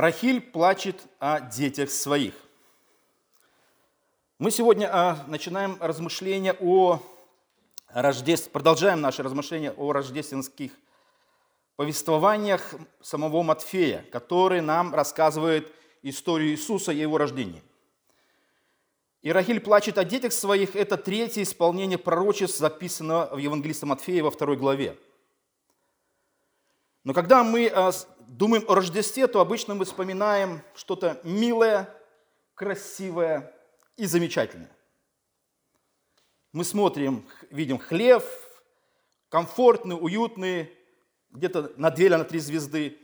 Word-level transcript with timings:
Рахиль 0.00 0.40
плачет 0.40 0.96
о 1.18 1.40
детях 1.40 1.90
своих. 1.90 2.32
Мы 4.38 4.50
сегодня 4.50 4.88
а, 4.90 5.22
начинаем 5.26 5.76
размышления 5.78 6.56
о 6.58 7.02
рождестве, 7.88 8.50
продолжаем 8.50 9.02
наши 9.02 9.22
размышления 9.22 9.72
о 9.72 9.92
рождественских 9.92 10.72
повествованиях 11.76 12.76
самого 13.02 13.42
Матфея, 13.42 14.06
который 14.10 14.62
нам 14.62 14.94
рассказывает 14.94 15.70
историю 16.00 16.52
Иисуса 16.52 16.92
и 16.92 17.00
его 17.00 17.18
рождения. 17.18 17.62
И 19.20 19.30
Рахиль 19.30 19.60
плачет 19.60 19.98
о 19.98 20.04
детях 20.04 20.32
своих– 20.32 20.76
это 20.76 20.96
третье 20.96 21.42
исполнение 21.42 21.98
пророчеств, 21.98 22.56
записанного 22.56 23.34
в 23.34 23.38
Евангелисте 23.38 23.84
Матфея 23.84 24.24
во 24.24 24.30
второй 24.30 24.56
главе. 24.56 24.96
Но 27.02 27.14
когда 27.14 27.42
мы 27.42 27.66
а, 27.68 27.92
думаем 28.28 28.64
о 28.68 28.74
Рождестве, 28.74 29.26
то 29.26 29.40
обычно 29.40 29.74
мы 29.74 29.84
вспоминаем 29.86 30.60
что-то 30.74 31.18
милое, 31.24 31.88
красивое 32.54 33.54
и 33.96 34.04
замечательное. 34.04 34.70
Мы 36.52 36.64
смотрим, 36.64 37.26
видим 37.50 37.78
хлеб, 37.78 38.22
комфортный, 39.30 39.96
уютный, 39.98 40.70
где-то 41.30 41.72
на 41.76 41.90
две 41.90 42.06
или 42.06 42.16
на 42.16 42.24
три 42.24 42.38
звезды. 42.38 42.98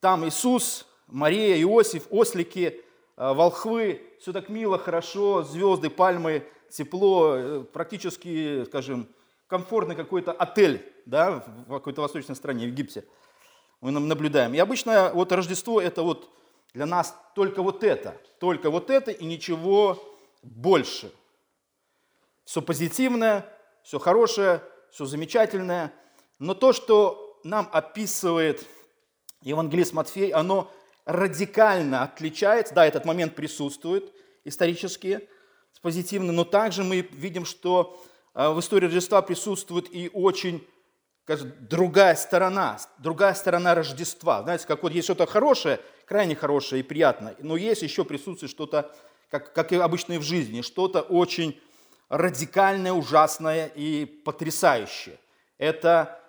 Там 0.00 0.26
Иисус, 0.28 0.86
Мария, 1.08 1.60
Иосиф, 1.62 2.06
ослики, 2.10 2.82
э, 3.16 3.32
волхвы. 3.32 4.02
Все 4.20 4.32
так 4.32 4.48
мило, 4.48 4.78
хорошо, 4.78 5.42
звезды, 5.42 5.90
пальмы, 5.90 6.46
тепло, 6.70 7.34
э, 7.36 7.64
практически, 7.64 8.64
скажем, 8.66 9.08
комфортный 9.48 9.96
какой-то 9.96 10.30
отель 10.32 10.92
да, 11.06 11.44
в 11.66 11.72
какой-то 11.72 12.02
восточной 12.02 12.36
стране, 12.36 12.66
в 12.66 12.68
Египте– 12.68 13.04
мы 13.84 14.00
наблюдаем. 14.00 14.54
И 14.54 14.58
обычно 14.58 15.10
вот 15.12 15.30
Рождество 15.30 15.78
это 15.78 16.02
вот 16.02 16.30
для 16.72 16.86
нас 16.86 17.14
только 17.34 17.62
вот 17.62 17.84
это, 17.84 18.16
только 18.40 18.70
вот 18.70 18.88
это 18.88 19.10
и 19.10 19.26
ничего 19.26 20.02
больше. 20.42 21.12
Все 22.46 22.62
позитивное, 22.62 23.46
все 23.82 23.98
хорошее, 23.98 24.62
все 24.90 25.04
замечательное. 25.04 25.92
Но 26.38 26.54
то, 26.54 26.72
что 26.72 27.38
нам 27.44 27.68
описывает 27.72 28.66
Евангелист 29.42 29.92
Матфей, 29.92 30.30
оно 30.30 30.70
радикально 31.04 32.04
отличается. 32.04 32.74
Да, 32.74 32.86
этот 32.86 33.04
момент 33.04 33.34
присутствует 33.34 34.14
исторически, 34.44 35.28
позитивно, 35.82 36.32
но 36.32 36.44
также 36.44 36.84
мы 36.84 37.02
видим, 37.12 37.44
что 37.44 38.02
э, 38.34 38.48
в 38.48 38.60
истории 38.60 38.86
Рождества 38.86 39.20
присутствует 39.20 39.94
и 39.94 40.10
очень 40.14 40.66
другая 41.26 42.14
сторона, 42.16 42.78
другая 42.98 43.34
сторона 43.34 43.74
Рождества. 43.74 44.42
Знаете, 44.42 44.66
как 44.66 44.82
вот 44.82 44.92
есть 44.92 45.06
что-то 45.06 45.26
хорошее, 45.26 45.80
крайне 46.06 46.34
хорошее 46.36 46.80
и 46.80 46.82
приятное, 46.82 47.34
но 47.38 47.56
есть 47.56 47.82
еще 47.82 48.04
присутствует 48.04 48.50
что-то, 48.50 48.94
как, 49.30 49.52
как 49.54 49.72
и 49.72 49.76
обычно 49.76 50.14
и 50.14 50.18
в 50.18 50.22
жизни, 50.22 50.60
что-то 50.60 51.00
очень 51.00 51.58
радикальное, 52.10 52.92
ужасное 52.92 53.66
и 53.74 54.04
потрясающее. 54.04 55.18
Это 55.56 56.20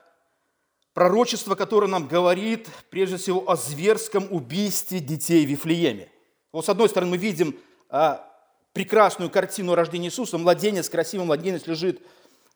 пророчество, 0.93 1.55
которое 1.55 1.87
нам 1.87 2.07
говорит, 2.07 2.69
прежде 2.89 3.17
всего, 3.17 3.49
о 3.49 3.57
зверском 3.57 4.27
убийстве 4.31 5.01
детей 5.01 5.45
в 5.45 5.49
Вифлееме. 5.49 6.09
Вот 6.53 6.65
с 6.65 6.69
одной 6.69 6.87
стороны 6.87 7.11
мы 7.11 7.17
видим 7.17 7.59
а, 7.89 8.25
прекрасную 8.71 9.29
картину 9.29 9.75
рождения 9.75 10.07
Иисуса. 10.07 10.37
Младенец, 10.37 10.87
красивый 10.87 11.25
младенец 11.25 11.67
лежит 11.67 12.01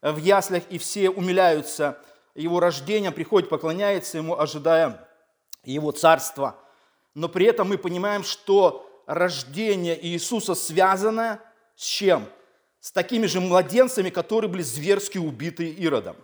в 0.02 0.16
яслях, 0.18 0.64
и 0.70 0.78
все 0.78 1.10
умиляются– 1.10 1.98
его 2.40 2.60
рождения, 2.60 3.12
приходит, 3.12 3.50
поклоняется 3.50 4.18
ему, 4.18 4.40
ожидая 4.40 5.08
его 5.64 5.92
царства. 5.92 6.56
Но 7.14 7.28
при 7.28 7.46
этом 7.46 7.70
мы 7.70 7.78
понимаем, 7.78 8.24
что 8.24 9.04
рождение 9.06 10.00
Иисуса 10.08 10.56
связано 10.56 11.42
с 11.76 11.84
чем? 11.84 12.26
С 12.80 12.92
такими 12.92 13.26
же 13.26 13.42
младенцами, 13.42 14.10
которые 14.10 14.50
были 14.50 14.62
зверски 14.62 15.18
убиты 15.18 15.70
Иродом. 15.70 16.16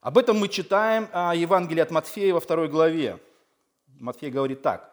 Об 0.00 0.18
этом 0.18 0.38
мы 0.38 0.48
читаем 0.48 1.08
о 1.12 1.34
Евангелии 1.34 1.80
от 1.80 1.90
Матфея 1.90 2.34
во 2.34 2.40
второй 2.40 2.68
главе. 2.68 3.18
Матфей 3.98 4.30
говорит 4.30 4.62
так. 4.62 4.92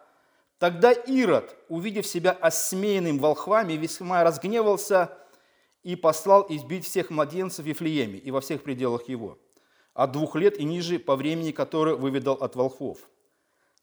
«Тогда 0.58 0.94
Ирод, 0.94 1.56
увидев 1.68 2.08
себя 2.08 2.32
осмеянным 2.32 3.20
волхвами, 3.20 3.74
весьма 3.74 4.24
разгневался 4.24 5.18
и 5.84 5.96
послал 5.96 6.46
избить 6.50 6.86
всех 6.86 7.10
младенцев 7.10 7.66
в 7.66 7.68
Вифлееме 7.68 8.18
и 8.18 8.32
во 8.32 8.42
всех 8.42 8.64
пределах 8.64 9.10
его, 9.10 9.38
от 9.94 10.12
двух 10.12 10.36
лет 10.36 10.58
и 10.58 10.64
ниже 10.64 10.98
по 10.98 11.16
времени, 11.16 11.52
которое 11.52 11.96
выведал 11.96 12.36
от 12.36 12.56
волхвов. 12.56 13.00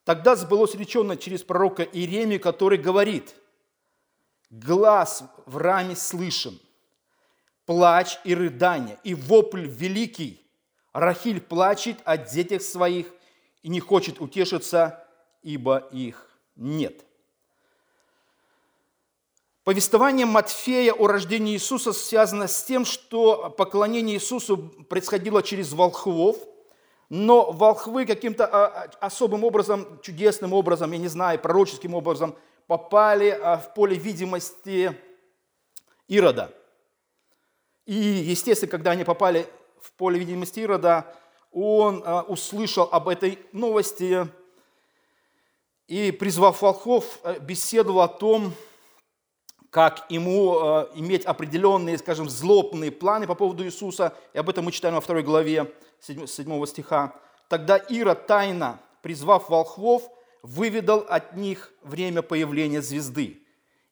Тогда 0.05 0.35
сбылось 0.35 0.75
речено 0.75 1.17
через 1.17 1.43
пророка 1.43 1.83
Иеремии, 1.83 2.39
который 2.39 2.79
говорит, 2.79 3.35
«Глаз 4.49 5.23
в 5.47 5.59
раме 5.59 5.95
слышен, 5.95 6.59
плач 7.67 8.19
и 8.25 8.35
рыдание, 8.35 8.99
и 9.05 9.15
вопль 9.15 9.67
великий. 9.67 10.45
Рахиль 10.93 11.41
плачет 11.41 11.99
о 12.05 12.17
детях 12.17 12.63
своих 12.63 13.13
и 13.63 13.69
не 13.69 13.79
хочет 13.79 14.21
утешиться, 14.21 15.07
ибо 15.43 15.79
их 15.93 16.31
нет». 16.57 17.05
Повествование 19.63 20.25
Матфея 20.25 20.95
о 20.95 21.07
рождении 21.07 21.53
Иисуса 21.53 21.93
связано 21.93 22.49
с 22.49 22.65
тем, 22.65 22.87
что 22.87 23.51
поклонение 23.51 24.17
Иисусу 24.17 24.57
происходило 24.89 25.43
через 25.43 25.75
волхвов, 25.75 26.39
но 27.11 27.53
волхвы 27.53 28.07
каким-то 28.07 28.47
а, 28.47 28.67
а, 28.67 29.07
особым 29.07 29.45
образом, 29.45 30.01
чудесным 30.03 30.55
образом, 30.55 30.93
я 30.93 30.99
не 30.99 31.09
знаю, 31.09 31.39
пророческим 31.39 31.95
образом 31.95 32.37
попали 32.69 33.29
а, 33.29 33.59
в 33.59 33.75
поле 33.75 33.97
видимости 33.97 34.97
Ирода. 36.09 36.55
И, 37.85 37.95
естественно, 37.95 38.71
когда 38.71 38.93
они 38.93 39.05
попали 39.05 39.47
в 39.83 39.93
поле 39.93 40.19
видимости 40.19 40.61
Ирода, 40.61 41.15
он 41.53 42.03
услышал 42.29 42.89
об 42.93 43.09
этой 43.09 43.39
новости 43.53 44.27
и, 45.89 46.13
призвав 46.13 46.63
волхов, 46.63 47.19
беседовал 47.41 48.03
о 48.03 48.09
том, 48.09 48.55
как 49.71 50.05
ему 50.11 50.59
э, 50.61 50.89
иметь 50.95 51.25
определенные, 51.25 51.97
скажем, 51.97 52.29
злобные 52.29 52.91
планы 52.91 53.27
по 53.27 53.37
поводу 53.37 53.65
Иисуса, 53.65 54.15
и 54.35 54.39
об 54.39 54.49
этом 54.49 54.65
мы 54.65 54.73
читаем 54.73 54.97
во 54.97 55.01
второй 55.01 55.23
главе 55.23 55.73
7 56.01 56.27
стиха. 56.67 57.15
Тогда 57.49 57.79
Ира 57.89 58.17
тайно, 58.17 58.81
призвав 59.01 59.49
волхвов, 59.49 60.11
выведал 60.43 61.07
от 61.09 61.37
них 61.37 61.73
время 61.83 62.23
появления 62.23 62.83
звезды 62.83 63.43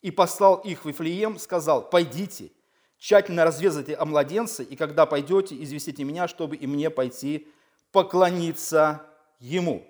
и 0.02 0.10
послал 0.10 0.56
их 0.56 0.84
в 0.84 0.88
Вифлеем, 0.88 1.38
сказал, 1.38 1.88
«Пойдите, 1.88 2.50
тщательно 2.98 3.44
развязайте 3.44 3.94
о 3.94 4.04
младенце, 4.04 4.64
и 4.64 4.74
когда 4.74 5.06
пойдете, 5.06 5.60
известите 5.62 6.02
меня, 6.02 6.26
чтобы 6.26 6.56
и 6.56 6.66
мне 6.66 6.90
пойти 6.90 7.48
поклониться 7.92 9.02
ему». 9.38 9.86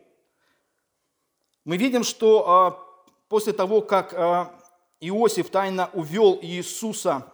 Мы 1.64 1.76
видим, 1.76 2.04
что 2.04 2.48
а, 2.48 2.84
после 3.28 3.52
того, 3.52 3.82
как 3.82 4.14
а, 4.14 4.57
Иосиф 5.00 5.50
тайно 5.50 5.90
увел 5.92 6.38
Иисуса 6.42 7.32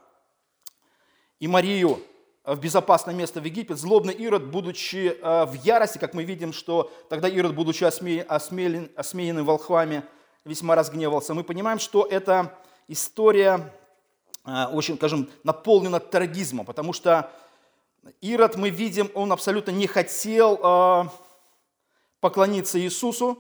и 1.41 1.49
Марию 1.49 2.03
в 2.45 2.57
безопасное 2.59 3.15
место 3.15 3.41
в 3.41 3.45
Египет, 3.45 3.79
злобный 3.79 4.13
Ирод, 4.13 4.45
будучи 4.45 5.17
э, 5.19 5.45
в 5.47 5.55
ярости, 5.65 5.97
как 5.97 6.13
мы 6.13 6.25
видим, 6.25 6.53
что 6.53 6.93
тогда 7.09 7.27
Ирод, 7.27 7.55
будучи 7.55 7.85
осмеян, 7.85 8.91
осмеянным 8.97 9.47
волхвами, 9.47 10.03
весьма 10.45 10.75
разгневался. 10.75 11.33
Мы 11.33 11.43
понимаем, 11.43 11.79
что 11.79 12.05
эта 12.05 12.55
история 12.87 13.73
э, 14.45 14.67
очень, 14.67 14.97
скажем, 14.97 15.31
наполнена 15.43 16.01
трагизмом, 16.01 16.67
потому 16.67 16.93
что 16.93 17.33
Ирод, 18.21 18.57
мы 18.57 18.69
видим, 18.69 19.11
он 19.15 19.33
абсолютно 19.33 19.71
не 19.71 19.87
хотел 19.87 20.61
э, 20.63 21.05
поклониться 22.21 22.79
Иисусу, 22.79 23.39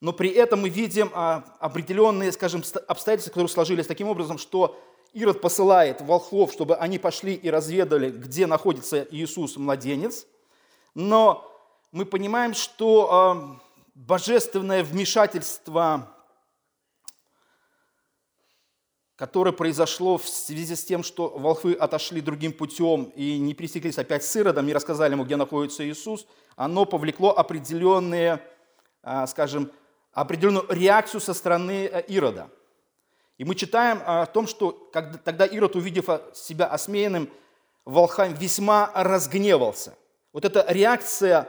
но 0.00 0.12
при 0.12 0.30
этом 0.30 0.62
мы 0.62 0.68
видим 0.68 1.10
а, 1.12 1.44
определенные, 1.58 2.30
скажем, 2.30 2.62
обстоятельства, 2.86 3.30
которые 3.30 3.48
сложились 3.48 3.86
таким 3.86 4.08
образом, 4.08 4.38
что 4.38 4.78
Ирод 5.12 5.40
посылает 5.40 6.00
волхвов, 6.02 6.52
чтобы 6.52 6.76
они 6.76 6.98
пошли 6.98 7.34
и 7.34 7.50
разведали, 7.50 8.10
где 8.10 8.46
находится 8.46 9.06
Иисус, 9.10 9.56
младенец. 9.56 10.26
Но 10.94 11.50
мы 11.90 12.04
понимаем, 12.04 12.54
что 12.54 13.08
а, 13.10 13.60
божественное 13.94 14.84
вмешательство, 14.84 16.14
которое 19.16 19.50
произошло 19.50 20.16
в 20.16 20.28
связи 20.28 20.76
с 20.76 20.84
тем, 20.84 21.02
что 21.02 21.30
волхвы 21.30 21.72
отошли 21.72 22.20
другим 22.20 22.52
путем 22.52 23.12
и 23.16 23.38
не 23.38 23.54
пересеклись 23.54 23.98
опять 23.98 24.22
с 24.22 24.36
Иродом, 24.36 24.66
не 24.66 24.72
рассказали 24.72 25.14
ему, 25.14 25.24
где 25.24 25.34
находится 25.34 25.88
Иисус, 25.88 26.24
оно 26.54 26.84
повлекло 26.84 27.36
определенные, 27.36 28.40
а, 29.02 29.26
скажем, 29.26 29.72
определенную 30.12 30.66
реакцию 30.68 31.20
со 31.20 31.34
стороны 31.34 31.86
э, 31.86 32.02
Ирода. 32.08 32.50
И 33.38 33.44
мы 33.44 33.54
читаем 33.54 34.02
о 34.04 34.26
том, 34.26 34.46
что 34.46 34.72
когда, 34.92 35.18
тогда 35.18 35.46
Ирод, 35.46 35.76
увидев 35.76 36.06
себя 36.34 36.66
осмеянным, 36.66 37.30
волхам 37.84 38.34
весьма 38.34 38.90
разгневался. 38.94 39.94
Вот 40.32 40.44
эта 40.44 40.64
реакция, 40.68 41.48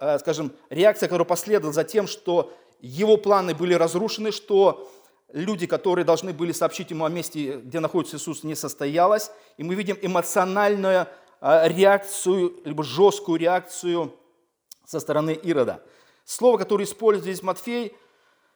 э, 0.00 0.18
скажем, 0.18 0.52
реакция, 0.68 1.08
которая 1.08 1.26
последовала 1.26 1.72
за 1.72 1.84
тем, 1.84 2.08
что 2.08 2.52
его 2.80 3.16
планы 3.16 3.54
были 3.54 3.74
разрушены, 3.74 4.32
что 4.32 4.90
люди, 5.32 5.66
которые 5.66 6.04
должны 6.04 6.32
были 6.32 6.52
сообщить 6.52 6.90
ему 6.90 7.04
о 7.04 7.08
месте, 7.08 7.58
где 7.58 7.80
находится 7.80 8.16
Иисус, 8.16 8.42
не 8.42 8.56
состоялось. 8.56 9.30
И 9.56 9.62
мы 9.62 9.74
видим 9.74 9.96
эмоциональную 10.00 11.06
реакцию, 11.40 12.60
либо 12.64 12.82
жесткую 12.82 13.38
реакцию 13.38 14.12
со 14.84 14.98
стороны 15.00 15.30
Ирода. 15.30 15.82
Слово, 16.28 16.58
которое 16.58 16.84
использует 16.84 17.24
здесь 17.24 17.42
Матфей, 17.42 17.96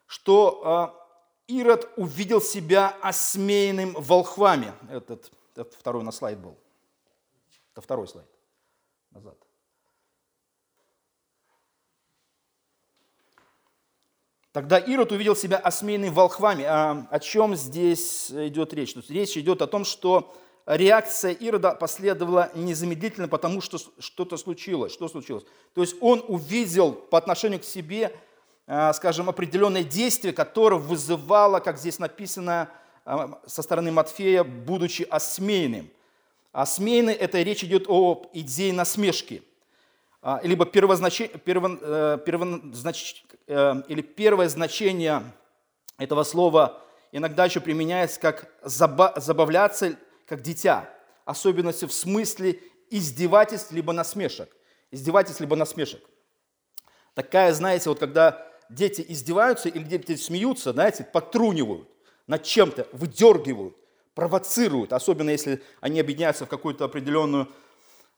что 0.06 0.60
а, 0.62 1.08
Ирод 1.46 1.90
увидел 1.96 2.42
себя 2.42 2.94
осмеянным 3.00 3.94
волхвами. 3.94 4.74
Этот, 4.90 5.32
этот 5.56 5.72
второй 5.72 6.02
на 6.02 6.12
слайд 6.12 6.38
был. 6.38 6.58
Это 7.72 7.80
второй 7.80 8.08
слайд. 8.08 8.28
Назад. 9.10 9.38
Тогда 14.52 14.76
Ирод 14.76 15.10
увидел 15.10 15.34
себя 15.34 15.56
осмеянным 15.56 16.12
волхвами. 16.12 16.64
А 16.64 17.08
о 17.10 17.20
чем 17.20 17.56
здесь 17.56 18.30
идет 18.30 18.74
речь? 18.74 18.94
Речь 19.08 19.38
идет 19.38 19.62
о 19.62 19.66
том, 19.66 19.86
что 19.86 20.36
реакция 20.66 21.32
Ирода 21.32 21.72
последовала 21.72 22.50
незамедлительно, 22.54 23.28
потому 23.28 23.60
что 23.60 23.78
что-то 23.98 24.36
случилось. 24.36 24.92
Что 24.92 25.08
случилось? 25.08 25.44
То 25.74 25.80
есть 25.80 25.96
он 26.00 26.24
увидел 26.28 26.92
по 26.92 27.18
отношению 27.18 27.60
к 27.60 27.64
себе, 27.64 28.12
а, 28.66 28.92
скажем, 28.92 29.28
определенное 29.28 29.84
действие, 29.84 30.32
которое 30.32 30.76
вызывало, 30.76 31.60
как 31.60 31.78
здесь 31.78 31.98
написано 31.98 32.68
а, 33.04 33.40
со 33.46 33.62
стороны 33.62 33.90
Матфея, 33.92 34.44
будучи 34.44 35.02
осмеянным. 35.02 35.90
Осмеянный– 36.52 37.14
это 37.14 37.40
речь 37.42 37.64
идет 37.64 37.86
о 37.88 38.26
идее 38.32 38.72
насмешки– 38.72 39.42
а, 40.24 40.40
либо 40.44 40.64
э, 40.64 40.68
первознач, 40.68 41.20
э, 43.48 43.82
или 43.88 44.02
первое 44.02 44.48
значение 44.48 45.24
этого 45.98 46.22
слова 46.22 46.80
иногда 47.10 47.46
еще 47.46 47.58
применяется 47.58 48.20
как 48.20 48.46
забавляться, 48.62 49.96
как 50.26 50.42
дитя, 50.42 50.88
особенности 51.24 51.84
в 51.84 51.92
смысле 51.92 52.60
издевательств 52.90 53.72
либо 53.72 53.92
насмешек. 53.92 54.54
Издевательств 54.90 55.40
либо 55.40 55.56
насмешек. 55.56 56.02
Такая, 57.14 57.52
знаете, 57.52 57.88
вот 57.88 57.98
когда 57.98 58.46
дети 58.70 59.04
издеваются 59.06 59.68
или 59.68 59.84
дети 59.84 60.16
смеются, 60.16 60.72
знаете, 60.72 61.04
подтрунивают 61.04 61.88
над 62.26 62.42
чем-то, 62.42 62.88
выдергивают, 62.92 63.76
провоцируют, 64.14 64.92
особенно 64.92 65.30
если 65.30 65.62
они 65.80 66.00
объединяются 66.00 66.46
в 66.46 66.48
какую-то 66.48 66.84
определенную 66.84 67.48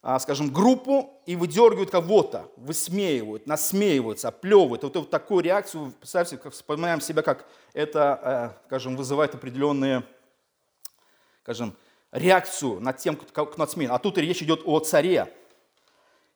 а, 0.06 0.18
скажем, 0.18 0.52
группу 0.52 1.22
и 1.24 1.34
выдергивают 1.34 1.90
кого-то, 1.90 2.52
высмеивают, 2.58 3.46
насмеиваются, 3.46 4.28
оплевывают. 4.28 4.82
Вот, 4.82 4.94
вот 4.94 5.08
такую 5.08 5.42
реакцию, 5.42 5.94
представьте, 5.98 6.36
как 6.36 6.52
вспоминаем 6.52 7.00
себя, 7.00 7.22
как 7.22 7.46
это, 7.72 8.52
э, 8.60 8.66
скажем, 8.66 8.96
вызывает 8.98 9.34
определенные, 9.34 10.02
скажем, 11.40 11.74
реакцию 12.14 12.80
над 12.80 12.98
тем, 12.98 13.16
кто 13.16 13.52
надсмеян. 13.56 13.92
А 13.92 13.98
тут 13.98 14.16
речь 14.18 14.42
идет 14.42 14.62
о 14.64 14.78
царе. 14.78 15.34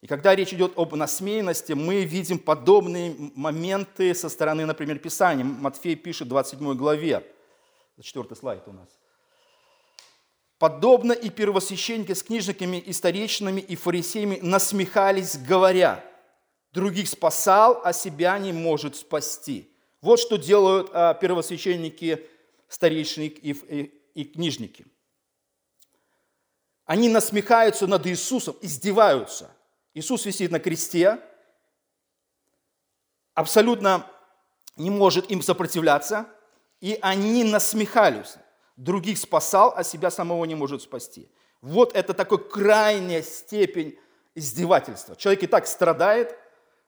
И 0.00 0.06
когда 0.06 0.34
речь 0.34 0.52
идет 0.52 0.72
об 0.76 0.94
насмеянности, 0.94 1.72
мы 1.72 2.04
видим 2.04 2.38
подобные 2.38 3.14
моменты 3.34 4.14
со 4.14 4.28
стороны, 4.28 4.66
например, 4.66 4.98
Писания. 4.98 5.44
Матфей 5.44 5.94
пишет 5.94 6.26
в 6.26 6.30
27 6.30 6.74
главе, 6.74 7.24
четвертый 8.00 8.36
слайд 8.36 8.62
у 8.66 8.72
нас. 8.72 8.88
Подобно 10.58 11.12
и 11.12 11.30
первосвященники 11.30 12.12
с 12.12 12.24
книжниками 12.24 12.78
и 12.78 12.92
старейшинами 12.92 13.60
и 13.60 13.76
фарисеями 13.76 14.40
насмехались, 14.42 15.36
говоря, 15.36 16.04
других 16.72 17.08
спасал, 17.08 17.80
а 17.84 17.92
себя 17.92 18.36
не 18.38 18.52
может 18.52 18.96
спасти. 18.96 19.72
Вот 20.00 20.18
что 20.18 20.36
делают 20.36 20.90
а, 20.92 21.14
первосвященники, 21.14 22.26
старейшины 22.68 23.26
и 23.26 24.24
книжники. 24.24 24.84
Они 26.88 27.10
насмехаются 27.10 27.86
над 27.86 28.06
Иисусом, 28.06 28.56
издеваются. 28.62 29.50
Иисус 29.92 30.24
висит 30.24 30.50
на 30.50 30.58
кресте, 30.58 31.20
абсолютно 33.34 34.06
не 34.76 34.88
может 34.88 35.30
им 35.30 35.42
сопротивляться, 35.42 36.26
и 36.80 36.98
они 37.02 37.44
насмехались 37.44 38.36
других 38.78 39.18
спасал, 39.18 39.74
а 39.76 39.84
себя 39.84 40.10
самого 40.10 40.46
не 40.46 40.54
может 40.54 40.80
спасти. 40.80 41.28
Вот 41.60 41.94
это 41.94 42.14
такой 42.14 42.38
крайняя 42.38 43.20
степень 43.20 43.98
издевательства. 44.34 45.14
Человек 45.14 45.42
и 45.42 45.46
так 45.46 45.66
страдает, 45.66 46.38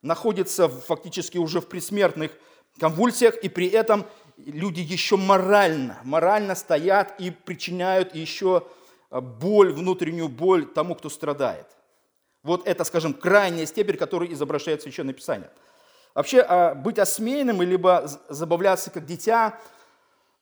находится 0.00 0.66
фактически 0.68 1.36
уже 1.36 1.60
в 1.60 1.68
предсмертных 1.68 2.30
конвульсиях, 2.78 3.36
и 3.42 3.50
при 3.50 3.68
этом 3.68 4.06
люди 4.38 4.80
еще 4.80 5.16
морально, 5.16 6.00
морально 6.04 6.54
стоят 6.54 7.20
и 7.20 7.30
причиняют 7.30 8.14
еще 8.14 8.66
боль, 9.10 9.72
внутреннюю 9.72 10.28
боль 10.28 10.66
тому, 10.66 10.94
кто 10.94 11.08
страдает. 11.08 11.66
Вот 12.42 12.66
это, 12.66 12.84
скажем, 12.84 13.12
крайняя 13.12 13.66
степень, 13.66 13.96
которую 13.96 14.32
изображает 14.32 14.82
Священное 14.82 15.14
Писание. 15.14 15.50
Вообще, 16.14 16.40
а, 16.40 16.74
быть 16.74 16.98
осмеянным, 16.98 17.62
либо 17.62 18.08
забавляться 18.28 18.90
как 18.90 19.04
дитя, 19.04 19.58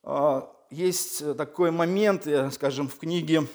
а, 0.02 0.50
есть 0.70 1.22
э, 1.22 1.34
такой 1.34 1.70
момент, 1.70 2.26
э, 2.26 2.50
скажем, 2.50 2.88
в 2.88 2.98
книге 2.98 3.46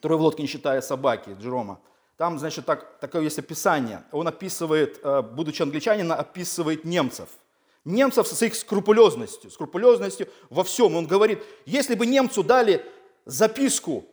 «Трое 0.00 0.18
в 0.18 0.22
лодке 0.22 0.42
не 0.42 0.48
считая 0.48 0.80
собаки» 0.80 1.36
Джерома. 1.40 1.80
Там, 2.16 2.38
значит, 2.38 2.64
так, 2.64 2.98
такое 3.00 3.22
есть 3.22 3.38
описание. 3.38 4.04
Он 4.12 4.28
описывает, 4.28 5.00
э, 5.02 5.22
будучи 5.22 5.62
англичанином, 5.62 6.18
описывает 6.18 6.84
немцев. 6.84 7.28
Немцев 7.84 8.26
со 8.28 8.34
своей 8.34 8.52
скрупулезностью, 8.52 9.50
скрупулезностью 9.50 10.28
во 10.50 10.62
всем. 10.62 10.94
Он 10.96 11.06
говорит, 11.06 11.42
если 11.64 11.94
бы 11.94 12.06
немцу 12.06 12.42
дали 12.42 12.84
записку, 13.24 14.04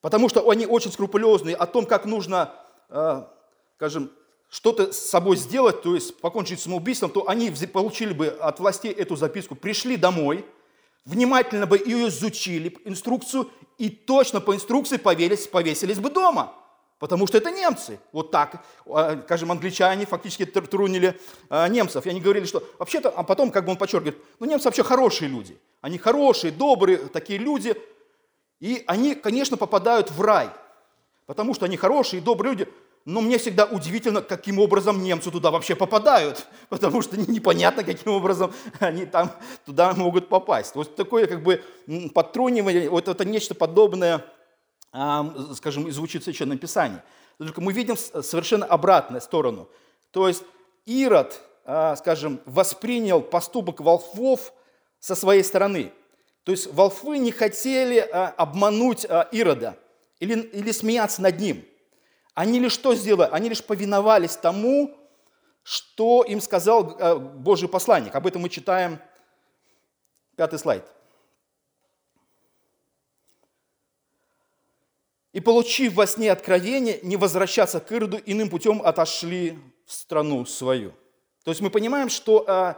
потому 0.00 0.28
что 0.28 0.48
они 0.50 0.66
очень 0.66 0.92
скрупулезные, 0.92 1.56
о 1.56 1.66
том, 1.66 1.86
как 1.86 2.04
нужно, 2.04 2.54
скажем, 3.76 4.10
что-то 4.48 4.92
с 4.92 4.98
собой 4.98 5.36
сделать, 5.36 5.82
то 5.82 5.94
есть 5.94 6.20
покончить 6.20 6.60
самоубийством, 6.60 7.10
то 7.10 7.28
они 7.28 7.50
получили 7.50 8.12
бы 8.12 8.28
от 8.28 8.60
властей 8.60 8.92
эту 8.92 9.16
записку, 9.16 9.54
пришли 9.54 9.96
домой– 9.96 10.44
внимательно 11.08 11.66
бы 11.66 11.78
ее 11.78 12.08
изучили, 12.08 12.76
инструкцию, 12.84 13.50
и 13.78 13.88
точно 13.88 14.40
по 14.40 14.54
инструкции 14.54 14.98
повесились, 14.98 15.46
повесились 15.46 15.98
бы 15.98 16.10
дома. 16.10 16.54
Потому 16.98 17.26
что 17.28 17.38
это 17.38 17.50
немцы. 17.50 18.00
Вот 18.12 18.32
так, 18.32 18.64
а, 18.86 19.20
скажем, 19.24 19.52
англичане 19.52 20.04
фактически 20.04 20.44
трунили 20.44 21.18
а, 21.48 21.68
немцев. 21.68 22.04
И 22.04 22.10
они 22.10 22.20
говорили, 22.20 22.44
что 22.44 22.62
вообще-то, 22.78 23.08
а 23.08 23.22
потом, 23.22 23.50
как 23.50 23.64
бы 23.64 23.70
он 23.70 23.76
подчеркивает, 23.78 24.18
ну 24.40 24.46
немцы 24.46 24.64
вообще 24.64 24.82
хорошие 24.82 25.28
люди. 25.28 25.56
Они 25.80 25.96
хорошие, 25.96 26.52
добрые 26.52 26.98
такие 26.98 27.38
люди. 27.38 27.80
И 28.60 28.82
они, 28.86 29.14
конечно, 29.14 29.56
попадают 29.56 30.10
в 30.10 30.20
рай. 30.20 30.50
Потому 31.26 31.54
что 31.54 31.66
они 31.66 31.76
хорошие, 31.76 32.22
добрые 32.22 32.52
люди. 32.52 32.68
Но 33.04 33.20
мне 33.20 33.38
всегда 33.38 33.64
удивительно, 33.64 34.20
каким 34.20 34.58
образом 34.58 35.02
немцы 35.02 35.30
туда 35.30 35.50
вообще 35.50 35.74
попадают, 35.74 36.46
потому 36.68 37.00
что 37.00 37.16
непонятно, 37.18 37.84
каким 37.84 38.12
образом 38.12 38.52
они 38.80 39.06
там 39.06 39.32
туда 39.64 39.94
могут 39.94 40.28
попасть. 40.28 40.74
Вот 40.74 40.96
такое 40.96 41.26
как 41.26 41.42
бы 41.42 41.62
подтрунивание, 42.12 42.90
вот 42.90 43.08
это 43.08 43.24
нечто 43.24 43.54
подобное, 43.54 44.24
скажем, 45.54 45.90
звучит 45.90 46.22
в 46.22 46.24
Священном 46.24 46.58
Писании. 46.58 47.00
Только 47.38 47.60
мы 47.60 47.72
видим 47.72 47.96
совершенно 47.96 48.66
обратную 48.66 49.20
сторону. 49.20 49.68
То 50.10 50.26
есть 50.26 50.42
Ирод, 50.86 51.40
а, 51.64 51.96
скажем, 51.96 52.40
воспринял 52.46 53.20
поступок 53.20 53.80
волхвов 53.80 54.52
со 54.98 55.14
своей 55.14 55.44
стороны. 55.44 55.92
То 56.48 56.52
есть 56.52 56.72
волхвы 56.72 57.18
не 57.18 57.30
хотели 57.30 57.98
а, 57.98 58.28
обмануть 58.28 59.04
а, 59.04 59.28
Ирода 59.32 59.78
или, 60.18 60.40
или 60.40 60.72
смеяться 60.72 61.20
над 61.20 61.38
ним– 61.38 61.62
они 62.38 62.60
лишь 62.60 62.74
что 62.74 62.94
сделали? 62.94 63.28
Они 63.32 63.48
лишь 63.48 63.64
повиновались 63.64 64.36
тому, 64.36 64.96
что 65.64 66.22
им 66.22 66.40
сказал 66.40 66.96
э, 66.96 67.16
Божий 67.16 67.68
посланник. 67.68 68.14
Об 68.14 68.28
этом 68.28 68.42
мы 68.42 68.48
читаем 68.48 69.00
пятый 70.36 70.60
слайд. 70.60 70.84
И 75.32 75.40
получив 75.40 75.94
во 75.94 76.06
сне 76.06 76.30
откровение, 76.30 77.00
не 77.02 77.16
возвращаться 77.16 77.80
к 77.80 77.90
Ироду, 77.90 78.20
иным 78.24 78.50
путем 78.50 78.82
отошли 78.82 79.58
в 79.84 79.92
страну 79.92 80.46
свою. 80.46 80.92
То 81.42 81.50
есть 81.50 81.60
мы 81.60 81.70
понимаем, 81.70 82.08
что 82.08 82.44
э, 82.46 82.74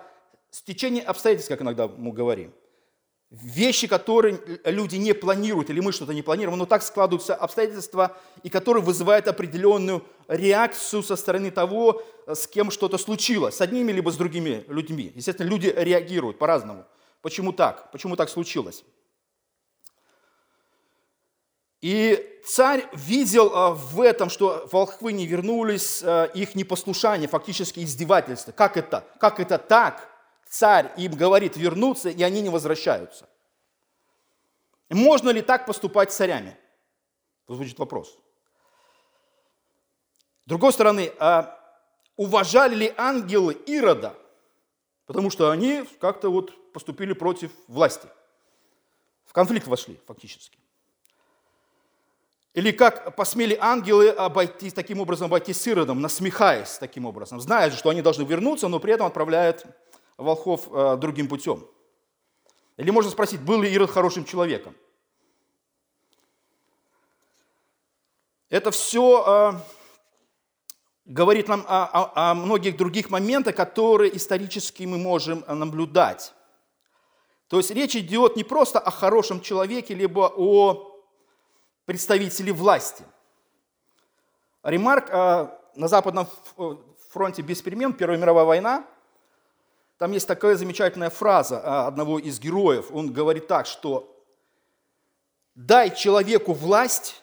стечение 0.51 1.03
обстоятельств, 1.03 1.51
как 1.51 1.61
иногда 1.61 1.87
мы 1.87 2.13
говорим, 2.13 2.55
вещи, 3.31 3.87
которые 3.87 4.41
люди 4.65 4.97
не 4.97 5.15
планируют, 5.15 5.71
или 5.71 5.81
мы 5.81 5.93
что-то 5.93 6.13
не 6.13 6.23
планируем, 6.23 6.59
но 6.59 6.67
так 6.67 6.83
складываются 6.83 7.35
обстоятельства, 7.35 8.17
и 8.43 8.49
которые 8.49 8.83
вызывают 8.83 9.29
определенную 9.29 10.05
реакцию 10.27 11.03
со 11.03 11.17
стороны 11.17 11.51
того, 11.51 12.03
с 12.27 12.47
кем 12.47 12.71
что-то 12.71 12.99
случилось, 12.99 13.57
с 13.57 13.61
одними 13.61 13.93
либо 13.93 14.11
с 14.11 14.17
другими 14.17 14.65
людьми. 14.69 15.13
Естественно, 15.15 15.49
люди 15.49 15.73
реагируют 15.77 16.39
по-разному. 16.39 16.87
Почему 17.23 17.53
так? 17.53 17.93
Почему 17.93 18.17
так 18.17 18.29
случилось? 18.31 18.85
И 21.81 22.41
царь 22.45 22.87
видел 22.93 23.53
а, 23.55 23.71
в 23.71 24.01
этом, 24.03 24.29
что 24.29 24.69
волхвы 24.71 25.13
не 25.13 25.27
вернулись, 25.27 26.03
а, 26.05 26.25
их 26.25 26.55
непослушание, 26.55 27.27
фактически 27.27 27.81
издевательство. 27.81 28.53
Как 28.53 28.77
это? 28.77 29.05
Как 29.19 29.41
это 29.41 29.57
так? 29.57 30.10
Царь 30.51 30.93
им 30.97 31.13
говорит 31.13 31.57
вернуться, 31.57 32.11
и 32.11 32.23
они 32.23 32.43
не 32.43 32.51
возвращаются. 32.51 33.29
Можно 34.91 35.31
ли 35.31 35.41
так 35.41 35.65
поступать 35.65 36.13
с 36.13 36.17
царями? 36.17 36.57
Звучит 37.49 37.79
вопрос. 37.79 38.19
С 40.45 40.49
другой 40.49 40.73
стороны, 40.73 41.13
а 41.21 41.57
уважали 42.17 42.75
ли 42.75 42.95
ангелы 42.97 43.55
Ирода? 43.67 44.17
Потому 45.07 45.31
что 45.31 45.51
они 45.51 45.85
как-то 46.01 46.31
вот 46.31 46.73
поступили 46.73 47.13
против 47.13 47.53
власти. 47.69 48.09
В 49.27 49.33
конфликт 49.33 49.69
вошли 49.69 50.01
фактически. 50.07 50.59
Или 52.55 52.73
как 52.73 53.15
посмели 53.15 53.57
ангелы 53.61 54.09
обойти, 54.09 54.73
таким 54.73 55.01
образом 55.01 55.27
обойти 55.27 55.53
с 55.53 55.65
Иродом, 55.69 56.01
насмехаясь 56.01 56.79
таким 56.79 57.07
образом, 57.07 57.41
зная, 57.41 57.71
что 57.71 57.91
они 57.91 58.03
должны 58.03 58.25
вернуться, 58.25 58.67
но 58.67 58.81
при 58.81 58.93
этом 58.93 59.07
отправляют 59.07 59.65
волхов 60.21 60.69
э, 60.71 60.97
другим 60.97 61.29
путем. 61.29 61.67
Или 62.77 62.91
можно 62.91 63.11
спросить, 63.11 63.41
был 63.41 63.63
ли 63.63 63.73
Ирод 63.73 63.91
хорошим 63.91 64.25
человеком? 64.25 64.75
Это 68.49 68.71
все 68.71 69.25
э, 69.27 69.61
говорит 71.05 71.49
нам 71.49 71.65
о, 71.69 71.85
о, 71.85 72.31
о 72.31 72.35
многих 72.35 72.77
других 72.77 73.11
моментах, 73.11 73.57
которые 73.57 74.17
исторически 74.17 74.85
мы 74.85 74.99
можем 74.99 75.45
наблюдать. 75.47 76.33
То 77.49 77.57
есть 77.57 77.71
речь 77.73 77.97
идет 77.97 78.37
не 78.37 78.45
просто 78.45 78.79
о 78.79 78.91
хорошем 78.91 79.41
человеке, 79.41 79.95
либо 79.95 80.33
о 80.37 81.03
представители 81.85 82.53
власти. 82.53 83.05
Ремарк 84.63 85.11
э, 85.11 85.49
на 85.75 85.89
Западном 85.89 86.29
э, 86.57 86.77
фронте 87.11 87.43
без 87.43 87.61
перемен, 87.63 87.93
Первая 87.93 88.19
мировая 88.19 88.45
война, 88.45 88.87
там 90.01 90.13
есть 90.13 90.27
такая 90.27 90.57
замечательная 90.57 91.11
фраза 91.11 91.57
э, 91.57 91.87
одного 91.87 92.19
из 92.19 92.41
героев. 92.41 92.87
Он 92.91 93.13
говорит 93.13 93.49
так, 93.49 93.67
что 93.67 94.25
«дай 95.55 95.95
человеку 95.95 96.55
власть, 96.55 97.23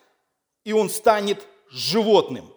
и 0.63 0.73
он 0.73 0.91
станет 0.91 1.43
животным». 1.71 2.53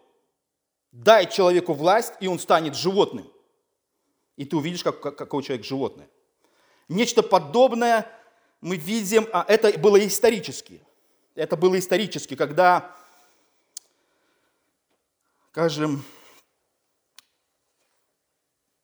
Дай 0.93 1.25
человеку 1.25 1.73
власть, 1.73 2.13
и 2.21 2.27
он 2.27 2.39
станет 2.39 2.77
животным. 2.77 3.33
И 4.37 4.45
ты 4.45 4.59
увидишь, 4.59 4.85
как, 4.85 5.01
какой 5.01 5.43
человек 5.43 5.65
животное. 5.65 6.11
Нечто 6.87 7.23
подобное 7.23 8.07
мы 8.61 8.77
видим, 8.77 9.27
а 9.33 9.47
это 9.49 9.79
было 9.79 10.07
исторически. 10.07 10.83
Это 11.35 11.57
было 11.57 11.79
исторически, 11.79 12.37
когда, 12.37 12.95
скажем, 15.51 16.05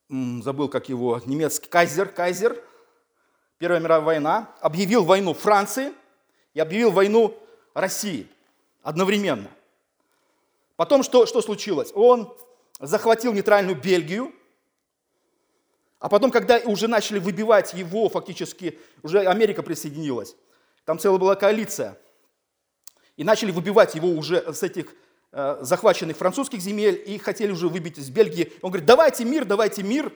забыл, 0.09 0.69
как 0.69 0.89
его, 0.89 1.21
немецкий. 1.25 1.67
Кайзер, 1.67 2.09
кайзер, 2.09 2.63
Первая 3.57 3.79
мировая 3.79 4.05
война, 4.05 4.55
объявил 4.61 5.03
войну 5.03 5.33
Франции 5.33 5.91
и 6.53 6.59
объявил 6.59 6.91
войну 6.91 7.35
России 7.73 8.27
одновременно. 8.83 9.49
Потом 10.75 11.01
что, 11.01 11.25
что 11.25 11.41
случилось? 11.41 11.91
Он 11.95 12.35
захватил 12.79 13.33
нейтральную 13.33 13.75
Бельгию, 13.75 14.31
а 15.99 16.07
потом, 16.09 16.29
когда 16.29 16.59
уже 16.59 16.87
начали 16.87 17.17
выбивать 17.17 17.73
его, 17.73 18.07
фактически, 18.09 18.77
уже 19.01 19.21
Америка 19.21 19.63
присоединилась, 19.63 20.35
там 20.85 20.99
целая 20.99 21.19
была 21.19 21.35
коалиция– 21.35 21.97
и 23.17 23.23
начали 23.23 23.51
выбивать 23.51 23.95
его 23.95 24.09
уже 24.09 24.53
с 24.53 24.63
этих 24.63 24.93
захваченных 25.61 26.17
французских 26.17 26.59
земель 26.61 27.03
и 27.05 27.17
хотели 27.19 27.51
уже 27.51 27.67
выбить 27.67 27.97
из 27.99 28.09
Бельгии. 28.09 28.51
Он 28.61 28.71
говорит, 28.71 28.87
давайте 28.87 29.23
мир, 29.23 29.45
давайте 29.45 29.83
мир, 29.83 30.11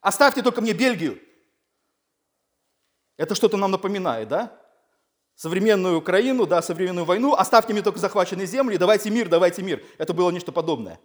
оставьте 0.00 0.42
только 0.42 0.60
мне 0.60 0.72
Бельгию. 0.72 1.18
Это 3.16 3.34
что-то 3.34 3.56
нам 3.56 3.72
напоминает, 3.72 4.28
да? 4.28 4.56
Современную 5.34 5.98
Украину, 5.98 6.46
да, 6.46 6.62
современную 6.62 7.04
войну, 7.04 7.34
оставьте 7.34 7.72
мне 7.72 7.82
только 7.82 7.98
захваченные 7.98 8.46
земли, 8.46 8.76
давайте 8.76 9.10
мир, 9.10 9.28
давайте 9.28 9.62
мир. 9.62 9.82
Это 9.98 10.14
было 10.14 10.30
нечто 10.30 10.52
подобное. 10.52 11.00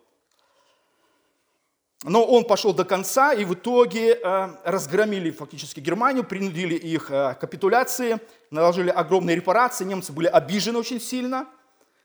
Но 2.04 2.24
он 2.24 2.44
пошел 2.44 2.74
до 2.74 2.84
конца, 2.84 3.34
и 3.34 3.46
в 3.46 3.54
итоге 3.54 4.14
э, 4.16 4.50
разгромили 4.66 5.32
фактически 5.32 5.80
Германию, 5.80 6.24
принудили 6.24 6.76
их 6.76 7.10
э, 7.10 7.36
капитуляции, 7.40 8.20
наложили 8.52 8.90
огромные 8.90 9.36
репарации, 9.38 9.86
немцы 9.86 10.12
были 10.12 10.28
обижены 10.28 10.80
очень 10.80 11.00
сильно, 11.00 11.48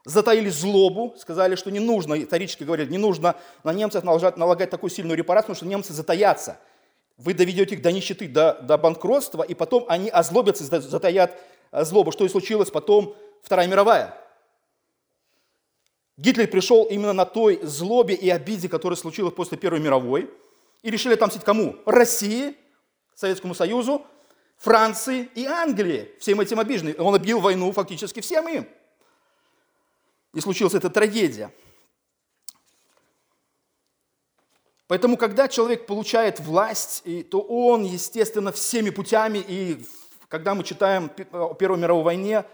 затаили 0.08 0.48
злобу, 0.48 1.14
сказали, 1.18 1.54
что 1.54 1.70
не 1.70 1.80
нужно, 1.80 2.22
исторически 2.22 2.64
говорят, 2.64 2.90
не 2.90 2.98
нужно 2.98 3.36
на 3.64 3.72
немцев 3.72 4.04
налагать, 4.04 4.36
налагать 4.36 4.70
такую 4.70 4.90
сильную 4.90 5.16
репарацию, 5.16 5.54
потому 5.54 5.56
что 5.56 5.66
немцы 5.66 5.92
затаятся. 5.92 6.58
Вы 7.16 7.34
доведете 7.34 7.74
их 7.74 7.82
до 7.82 7.92
нищеты, 7.92 8.28
до, 8.28 8.54
до 8.62 8.78
банкротства, 8.78 9.42
и 9.42 9.54
потом 9.54 9.84
они 9.88 10.08
озлобятся, 10.08 10.64
затаят 10.64 11.38
э, 11.72 11.84
злобу. 11.84 12.12
Что 12.12 12.24
и 12.24 12.28
случилось 12.28 12.70
потом 12.70 13.14
Вторая 13.42 13.66
мировая– 13.66 14.14
Гитлер 16.18 16.48
пришел 16.48 16.84
именно 16.84 17.12
на 17.12 17.24
той 17.24 17.60
злобе 17.62 18.14
и 18.14 18.28
обиде, 18.28 18.68
которая 18.68 18.96
случилась 18.96 19.32
после 19.32 19.56
Первой 19.56 19.78
мировой, 19.78 20.28
и 20.82 20.90
решили 20.90 21.14
отомстить 21.14 21.44
кому? 21.44 21.76
России, 21.86 22.56
Советскому 23.14 23.54
Союзу, 23.54 24.04
Франции 24.56 25.28
и 25.36 25.46
Англии, 25.46 26.10
всем 26.18 26.40
этим 26.40 26.58
обиженным. 26.58 26.96
Он 26.98 27.14
объявил 27.14 27.38
войну 27.38 27.70
фактически 27.70 28.18
всем 28.20 28.48
им. 28.48 28.66
И 30.34 30.40
случилась 30.40 30.74
эта 30.74 30.90
трагедия. 30.90 31.52
Поэтому, 34.86 35.16
когда 35.18 35.48
человек 35.48 35.86
получает 35.86 36.40
власть, 36.40 37.04
то 37.30 37.40
он, 37.40 37.84
естественно, 37.84 38.52
всеми 38.52 38.90
путями, 38.90 39.44
и 39.46 39.84
когда 40.28 40.54
мы 40.54 40.64
читаем 40.64 41.10
о 41.32 41.54
Первой 41.54 41.78
мировой 41.78 42.04
войне, 42.04 42.44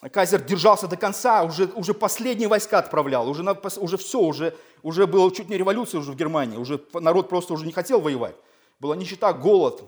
Кайзер 0.00 0.42
держался 0.44 0.86
до 0.86 0.96
конца, 0.96 1.42
уже, 1.42 1.66
уже 1.74 1.92
последние 1.92 2.48
войска 2.48 2.78
отправлял, 2.78 3.28
уже, 3.28 3.42
уже 3.78 3.96
все, 3.96 4.20
уже, 4.20 4.56
уже 4.82 5.06
была 5.06 5.30
чуть 5.30 5.48
не 5.48 5.58
революция 5.58 5.98
уже 5.98 6.12
в 6.12 6.16
Германии, 6.16 6.56
уже 6.56 6.80
народ 6.94 7.28
просто 7.28 7.52
уже 7.52 7.66
не 7.66 7.72
хотел 7.72 8.00
воевать. 8.00 8.36
Была 8.78 8.94
нищета, 8.94 9.32
голод, 9.32 9.82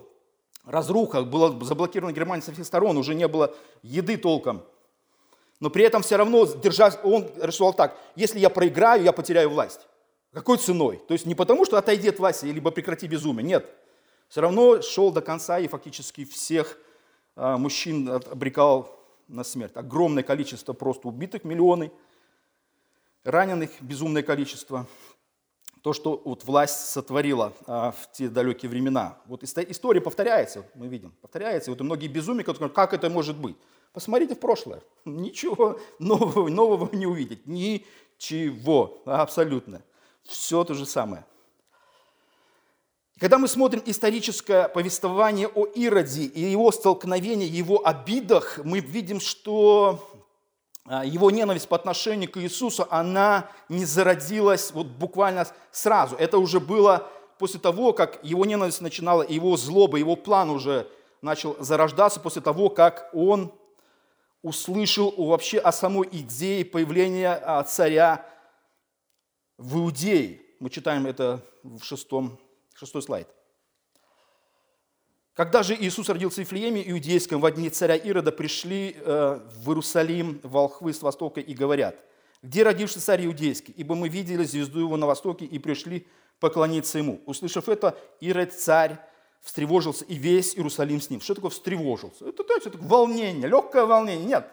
разруха, 0.65 1.21
была 1.21 1.57
заблокирована 1.65 2.13
Германия 2.13 2.43
со 2.43 2.51
всех 2.51 2.65
сторон, 2.65 2.97
уже 2.97 3.15
не 3.15 3.27
было 3.27 3.55
еды 3.81 4.17
толком. 4.17 4.63
Но 5.61 5.69
при 5.69 5.83
этом 5.83 6.01
все 6.01 6.17
равно 6.17 6.45
держась, 6.45 6.97
он 7.03 7.31
решил 7.39 7.71
так, 7.71 7.95
если 8.15 8.39
я 8.39 8.49
проиграю, 8.49 9.03
я 9.03 9.13
потеряю 9.13 9.51
власть. 9.51 9.81
Какой 10.33 10.57
ценой? 10.57 10.97
То 11.07 11.13
есть 11.13 11.27
не 11.27 11.35
потому, 11.35 11.65
что 11.65 11.77
отойди 11.77 12.09
от 12.09 12.17
власти, 12.17 12.47
либо 12.47 12.71
прекрати 12.71 13.07
безумие, 13.07 13.45
нет. 13.45 13.69
Все 14.27 14.41
равно 14.41 14.81
шел 14.81 15.11
до 15.11 15.21
конца 15.21 15.59
и 15.59 15.67
фактически 15.67 16.25
всех 16.25 16.79
а, 17.35 17.57
мужчин 17.57 18.09
обрекал 18.09 18.97
на 19.27 19.43
смерть. 19.43 19.73
Огромное 19.75 20.23
количество 20.23 20.73
просто 20.73 21.07
убитых, 21.07 21.43
миллионы, 21.43 21.91
раненых, 23.23 23.69
безумное 23.81 24.23
количество. 24.23 24.87
То, 25.83 25.93
что 25.93 26.19
вот 26.25 26.43
власть 26.43 26.87
сотворила 26.87 27.53
а, 27.67 27.91
в 27.91 28.11
те 28.13 28.29
далекие 28.29 28.69
времена. 28.69 29.19
Вот 29.27 29.43
история 29.43 30.01
повторяется, 30.01 30.65
мы 30.73 30.87
видим, 30.87 31.13
повторяется. 31.21 31.69
Вот 31.69 31.81
и 31.81 31.83
многие 31.83 32.07
безумия, 32.07 32.43
которые 32.43 32.69
говорят, 32.69 32.75
как 32.75 32.93
это 32.95 33.11
может 33.11 33.37
быть? 33.37 33.57
Посмотрите 33.93 34.35
в 34.35 34.39
прошлое. 34.39 34.81
Ничего 35.05 35.79
нового, 35.99 36.49
нового 36.49 36.95
не 36.95 37.05
увидеть. 37.05 37.45
Ничего, 37.47 39.01
абсолютно. 39.05 39.81
Все 40.23 40.63
то 40.63 40.73
же 40.73 40.85
самое. 40.85 41.25
Когда 43.19 43.37
мы 43.37 43.47
смотрим 43.47 43.83
историческое 43.85 44.67
повествование 44.67 45.47
о 45.47 45.65
Ироде 45.75 46.23
и 46.23 46.41
его 46.41 46.71
столкновении, 46.71 47.47
его 47.47 47.85
обидах, 47.85 48.59
мы 48.63 48.79
видим, 48.79 49.19
что 49.19 50.09
а, 50.85 51.05
его 51.05 51.29
ненависть 51.29 51.67
по 51.67 51.75
отношению 51.75 52.31
к 52.31 52.37
Иисусу, 52.37 52.87
она 52.89 53.47
не 53.69 53.85
зародилась 53.85 54.71
вот 54.71 54.87
буквально 54.87 55.45
сразу. 55.71 56.15
Это 56.15 56.39
уже 56.39 56.59
было 56.59 57.07
после 57.37 57.59
того, 57.59 57.93
как 57.93 58.19
его 58.23 58.43
ненависть 58.45 58.81
начинала, 58.81 59.21
его 59.21 59.55
злоба, 59.55 59.99
его 59.99 60.15
план 60.15 60.49
уже 60.49 60.87
начал 61.21 61.55
зарождаться 61.59 62.19
после 62.19 62.41
того, 62.41 62.69
как 62.69 63.11
он 63.13 63.53
услышал 64.41 65.13
вообще 65.17 65.59
о 65.59 65.71
самой 65.71 66.09
идее 66.11 66.65
появления 66.65 67.33
а, 67.33 67.63
царя 67.63 68.25
в 69.57 69.77
Иудее. 69.77 70.41
Мы 70.59 70.69
читаем 70.69 71.07
это 71.07 71.43
в 71.63 71.83
шестом 71.83 72.39
Шестой 72.81 73.03
слайд. 73.03 73.27
Когда 75.33 75.61
же 75.61 75.75
Иисус 75.75 76.09
родился 76.09 76.41
в 76.41 76.45
Ифлееме 76.45 76.81
иудейском, 76.89 77.39
в 77.39 77.51
дни 77.51 77.69
царя 77.69 77.95
Ирода 77.95 78.31
пришли 78.31 78.95
э, 78.97 79.39
в 79.53 79.69
Иерусалим 79.69 80.39
волхвы 80.41 80.91
с 80.91 81.03
востока 81.03 81.39
и 81.41 81.53
говорят, 81.53 81.95
где 82.41 82.63
родился 82.63 82.99
царь 82.99 83.25
иудейский, 83.27 83.71
ибо 83.77 83.93
мы 83.93 84.09
видели 84.09 84.43
звезду 84.43 84.79
его 84.79 84.97
на 84.97 85.05
востоке 85.05 85.45
и 85.45 85.59
пришли 85.59 86.07
поклониться 86.39 86.97
ему. 86.97 87.21
Услышав 87.27 87.69
это, 87.69 87.95
Ирод 88.19 88.51
царь 88.51 88.99
встревожился, 89.41 90.05
и 90.05 90.15
весь 90.15 90.55
Иерусалим 90.55 91.01
с 91.01 91.09
ним. 91.09 91.21
Что 91.21 91.35
такое 91.35 91.51
встревожился? 91.51 92.27
Это, 92.27 92.43
это, 92.43 92.69
это 92.69 92.77
волнение, 92.77 93.47
легкое 93.47 93.85
волнение. 93.85 94.25
Нет, 94.25 94.47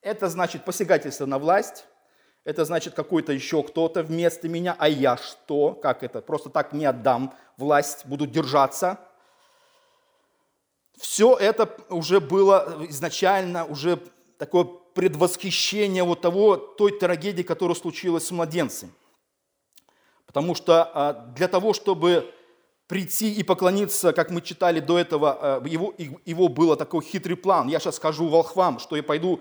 это 0.00 0.28
значит 0.28 0.64
посягательство 0.64 1.26
на 1.26 1.38
власть, 1.38 1.86
это 2.44 2.64
значит 2.64 2.94
какой-то 2.94 3.32
еще 3.32 3.62
кто-то 3.62 4.02
вместо 4.02 4.48
меня, 4.48 4.76
а 4.78 4.88
я 4.88 5.16
что? 5.16 5.72
Как 5.74 6.02
это? 6.02 6.20
Просто 6.20 6.50
так 6.50 6.72
не 6.72 6.86
отдам 6.86 7.34
власть, 7.56 8.06
буду 8.06 8.26
держаться. 8.26 9.00
Все 10.96 11.36
это 11.36 11.68
уже 11.88 12.20
было 12.20 12.86
изначально 12.88 13.64
уже 13.64 14.00
такое 14.38 14.64
предвосхищение 14.64 16.04
вот 16.04 16.20
того, 16.20 16.56
той 16.56 16.98
трагедии, 16.98 17.42
которая 17.42 17.74
случилась 17.74 18.26
с 18.26 18.30
младенцем. 18.30 18.94
Потому 20.24 20.54
что 20.54 20.90
а, 20.94 21.12
для 21.12 21.48
того, 21.48 21.72
чтобы 21.72 22.32
прийти 22.86 23.32
и 23.32 23.42
поклониться, 23.42 24.12
как 24.12 24.30
мы 24.30 24.40
читали 24.40 24.80
до 24.80 24.98
этого, 24.98 25.38
а, 25.40 25.66
его, 25.66 25.94
его 26.24 26.48
было 26.48 26.76
такой 26.76 27.02
хитрый 27.02 27.36
план. 27.36 27.68
Я 27.68 27.80
сейчас 27.80 27.96
скажу 27.96 28.28
волхвам, 28.28 28.78
что 28.78 28.96
я 28.96 29.02
пойду, 29.02 29.40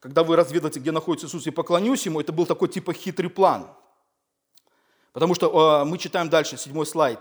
когда 0.00 0.22
вы 0.22 0.36
разведаете, 0.36 0.80
где 0.80 0.92
находится 0.92 1.26
Иисус, 1.26 1.46
и 1.46 1.50
поклонюсь 1.50 2.06
Ему. 2.06 2.20
Это 2.20 2.32
был 2.32 2.46
такой 2.46 2.68
типа 2.68 2.92
хитрый 2.92 3.30
план. 3.30 3.68
Потому 5.12 5.34
что 5.34 5.50
а, 5.54 5.84
мы 5.84 5.98
читаем 5.98 6.28
дальше, 6.28 6.56
седьмой 6.56 6.86
слайд. 6.86 7.20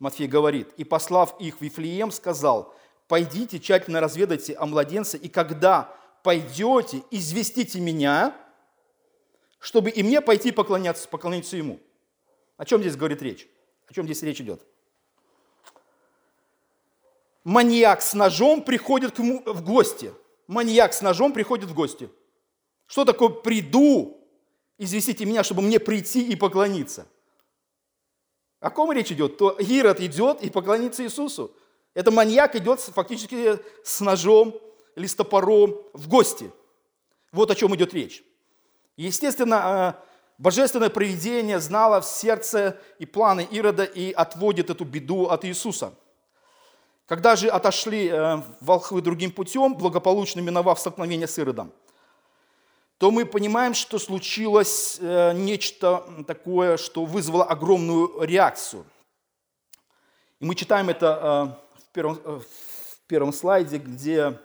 Матфей 0.00 0.26
говорит, 0.26 0.72
«И 0.76 0.84
послав 0.84 1.40
их 1.40 1.58
в 1.58 1.60
Вифлеем, 1.62 2.10
сказал, 2.10 2.74
пойдите, 3.06 3.60
тщательно 3.60 4.00
разведайте 4.00 4.54
о 4.54 4.66
младенце, 4.66 5.16
и 5.16 5.28
когда 5.28 5.94
пойдете, 6.24 7.02
известите 7.10 7.80
меня, 7.80 8.34
чтобы 9.60 9.90
и 9.90 10.02
мне 10.02 10.20
пойти 10.20 10.50
поклоняться, 10.50 11.08
поклониться 11.08 11.56
ему». 11.56 11.78
О 12.56 12.64
чем 12.64 12.80
здесь 12.80 12.96
говорит 12.96 13.22
речь? 13.22 13.48
О 13.86 13.92
чем 13.92 14.06
здесь 14.06 14.22
речь 14.22 14.40
идет? 14.40 14.64
Маньяк 17.44 18.00
с 18.00 18.14
ножом 18.14 18.62
приходит 18.62 19.14
к 19.14 19.18
ему 19.18 19.42
в 19.44 19.62
гости. 19.62 20.12
Маньяк 20.46 20.94
с 20.94 21.02
ножом 21.02 21.32
приходит 21.32 21.68
в 21.68 21.74
гости. 21.74 22.08
Что 22.86 23.04
такое 23.04 23.28
«приду», 23.28 24.26
известите 24.78 25.24
меня, 25.24 25.42
чтобы 25.44 25.62
мне 25.62 25.78
прийти 25.78 26.26
и 26.26 26.36
поклониться? 26.36 27.06
О 28.60 28.70
ком 28.70 28.92
речь 28.92 29.12
идет? 29.12 29.36
То 29.36 29.50
Ирод 29.50 30.00
идет 30.00 30.42
и 30.42 30.48
поклонится 30.48 31.04
Иисусу. 31.04 31.54
Это 31.92 32.10
маньяк 32.10 32.56
идет 32.56 32.80
фактически 32.80 33.58
с 33.84 34.00
ножом 34.00 34.58
или 34.96 35.06
с 35.06 35.14
топором 35.14 35.82
в 35.92 36.08
гости. 36.08 36.50
Вот 37.30 37.50
о 37.50 37.54
чем 37.54 37.74
идет 37.76 37.92
речь. 37.92 38.24
Естественно, 38.96 39.60
а, 39.62 40.04
божественное 40.38 40.90
провидение 40.90 41.60
знало 41.60 42.00
в 42.00 42.04
сердце 42.04 42.78
и 42.98 43.06
планы 43.06 43.46
Ирода 43.50 43.84
и 43.84 44.12
отводит 44.12 44.70
эту 44.70 44.84
беду 44.84 45.26
от 45.26 45.44
Иисуса. 45.44 45.94
Когда 47.06 47.36
же 47.36 47.48
отошли 47.48 48.08
э, 48.08 48.42
волхвы 48.60 49.02
другим 49.02 49.30
путем, 49.30 49.74
благополучно 49.74 50.40
миновав 50.40 50.80
столкновение 50.80 51.26
с 51.28 51.38
Иродом– 51.38 51.72
то 52.98 53.10
мы 53.10 53.26
понимаем, 53.26 53.74
что 53.74 53.98
случилось 53.98 54.98
э, 55.00 55.32
нечто 55.34 56.04
такое, 56.26 56.76
что 56.76 57.04
вызвало 57.04 57.44
огромную 57.44 58.22
реакцию. 58.22 58.86
И 60.40 60.44
мы 60.44 60.54
читаем 60.54 60.88
это 60.88 61.58
э, 61.76 61.80
в 61.80 61.92
первом, 61.92 62.14
в 62.14 63.06
первом 63.06 63.32
слайде, 63.32 63.78
где 63.78 64.40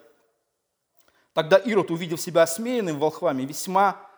тогда 1.34 1.58
Ирод, 1.58 1.92
увидев 1.92 2.20
себя 2.20 2.44
осмеянным 2.44 2.98
волхвами, 3.00 3.44
весьма 3.44 4.09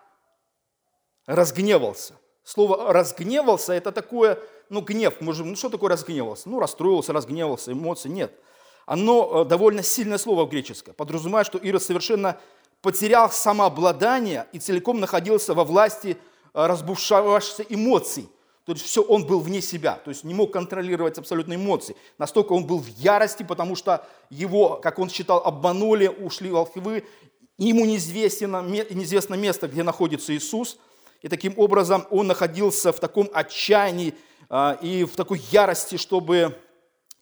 разгневался. 1.26 2.16
Слово 2.44 2.92
«разгневался»– 2.92 3.74
это 3.76 3.92
такое, 3.92 4.40
ну, 4.70 4.82
гнев. 4.82 5.22
Можем, 5.22 5.50
ну, 5.50 5.56
что 5.56 5.70
такое 5.70 5.92
разгневался? 5.92 6.50
Ну, 6.50 6.60
расстроился, 6.60 7.14
разгневался, 7.14 7.72
эмоции. 7.72 8.10
Нет. 8.10 8.34
Оно 8.86 9.44
довольно 9.44 9.84
сильное 9.84 10.18
слово 10.18 10.46
в 10.46 10.50
греческое. 10.50 10.94
Подразумевает, 10.94 11.48
что 11.48 11.58
Ирод 11.60 11.84
совершенно 11.84 12.40
потерял 12.82 13.30
самообладание 13.32 14.48
и 14.52 14.60
целиком 14.60 15.00
находился 15.00 15.54
во 15.54 15.64
власти 15.64 16.18
э, 16.54 16.66
разбушевавшихся 16.66 17.64
эмоций. 17.70 18.28
То 18.66 18.74
есть 18.74 18.86
все, 18.86 19.02
он 19.02 19.26
был 19.26 19.40
вне 19.40 19.62
себя, 19.62 20.00
то 20.04 20.10
есть 20.10 20.24
не 20.24 20.34
мог 20.34 20.54
контролировать 20.54 21.18
абсолютно 21.18 21.56
эмоции. 21.56 21.96
Настолько 22.18 22.54
он 22.54 22.66
был 22.66 22.80
в 22.80 22.88
ярости, 22.88 23.44
потому 23.44 23.76
что 23.76 24.06
его, 24.30 24.80
как 24.82 25.00
он 25.00 25.10
считал, 25.10 25.40
обманули, 25.44 26.08
ушли 26.08 26.52
волхвы, 26.52 27.04
ему 27.58 27.86
неизвестно, 27.86 28.62
неизвестно 28.62 29.34
место, 29.34 29.68
где 29.68 29.84
находится 29.84 30.36
Иисус. 30.36 30.78
И 31.22 31.28
таким 31.28 31.54
образом 31.58 32.06
он 32.10 32.28
находился 32.28 32.92
в 32.92 33.00
таком 33.00 33.30
отчаянии 33.34 34.16
э, 34.50 34.78
и 34.82 35.04
в 35.04 35.16
такой 35.16 35.40
ярости, 35.52 35.98
чтобы 35.98 36.58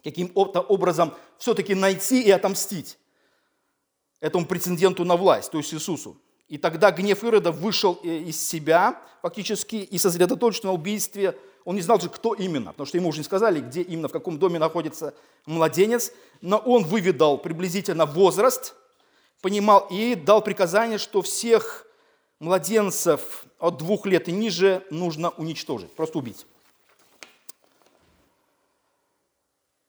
каким-то 0.03 0.61
образом 0.61 1.13
все-таки 1.37 1.75
найти 1.75 2.21
и 2.23 2.31
отомстить 2.31 2.97
этому 4.21 4.45
претенденту 4.45 5.03
на 5.05 5.15
власть, 5.15 5.51
то 5.51 5.57
есть 5.57 5.73
Иисусу. 5.73 6.17
И 6.47 6.57
тогда 6.57 6.91
гнев 6.91 7.23
Ирода 7.23 7.51
вышел 7.51 7.99
э, 8.03 8.07
из 8.19 8.45
себя 8.45 9.01
фактически 9.21 9.75
и 9.75 9.97
сосредоточен 9.97 10.61
на 10.63 10.73
убийстве. 10.73 11.37
Он 11.65 11.75
не 11.75 11.81
знал 11.81 11.99
же, 11.99 12.09
кто 12.09 12.33
именно, 12.33 12.71
потому 12.71 12.87
что 12.87 12.97
ему 12.97 13.09
уже 13.09 13.19
не 13.19 13.23
сказали, 13.25 13.59
где 13.59 13.81
именно, 13.81 14.07
в 14.07 14.11
каком 14.13 14.39
доме 14.39 14.57
находится 14.57 15.13
младенец. 15.45 16.11
Но 16.41 16.57
он 16.57 16.85
выведал 16.85 17.37
приблизительно 17.37 18.05
возраст, 18.05 18.75
понимал 19.41 19.87
и 19.91 20.15
дал 20.15 20.41
приказание, 20.41 20.97
что 20.97 21.21
всех 21.21 21.85
младенцев 22.39 23.45
от 23.59 23.77
двух 23.77 24.05
лет 24.05 24.27
и 24.27 24.31
ниже 24.31 24.85
нужно 24.89 25.29
уничтожить, 25.31 25.93
просто 25.93 26.19
убить. 26.19 26.45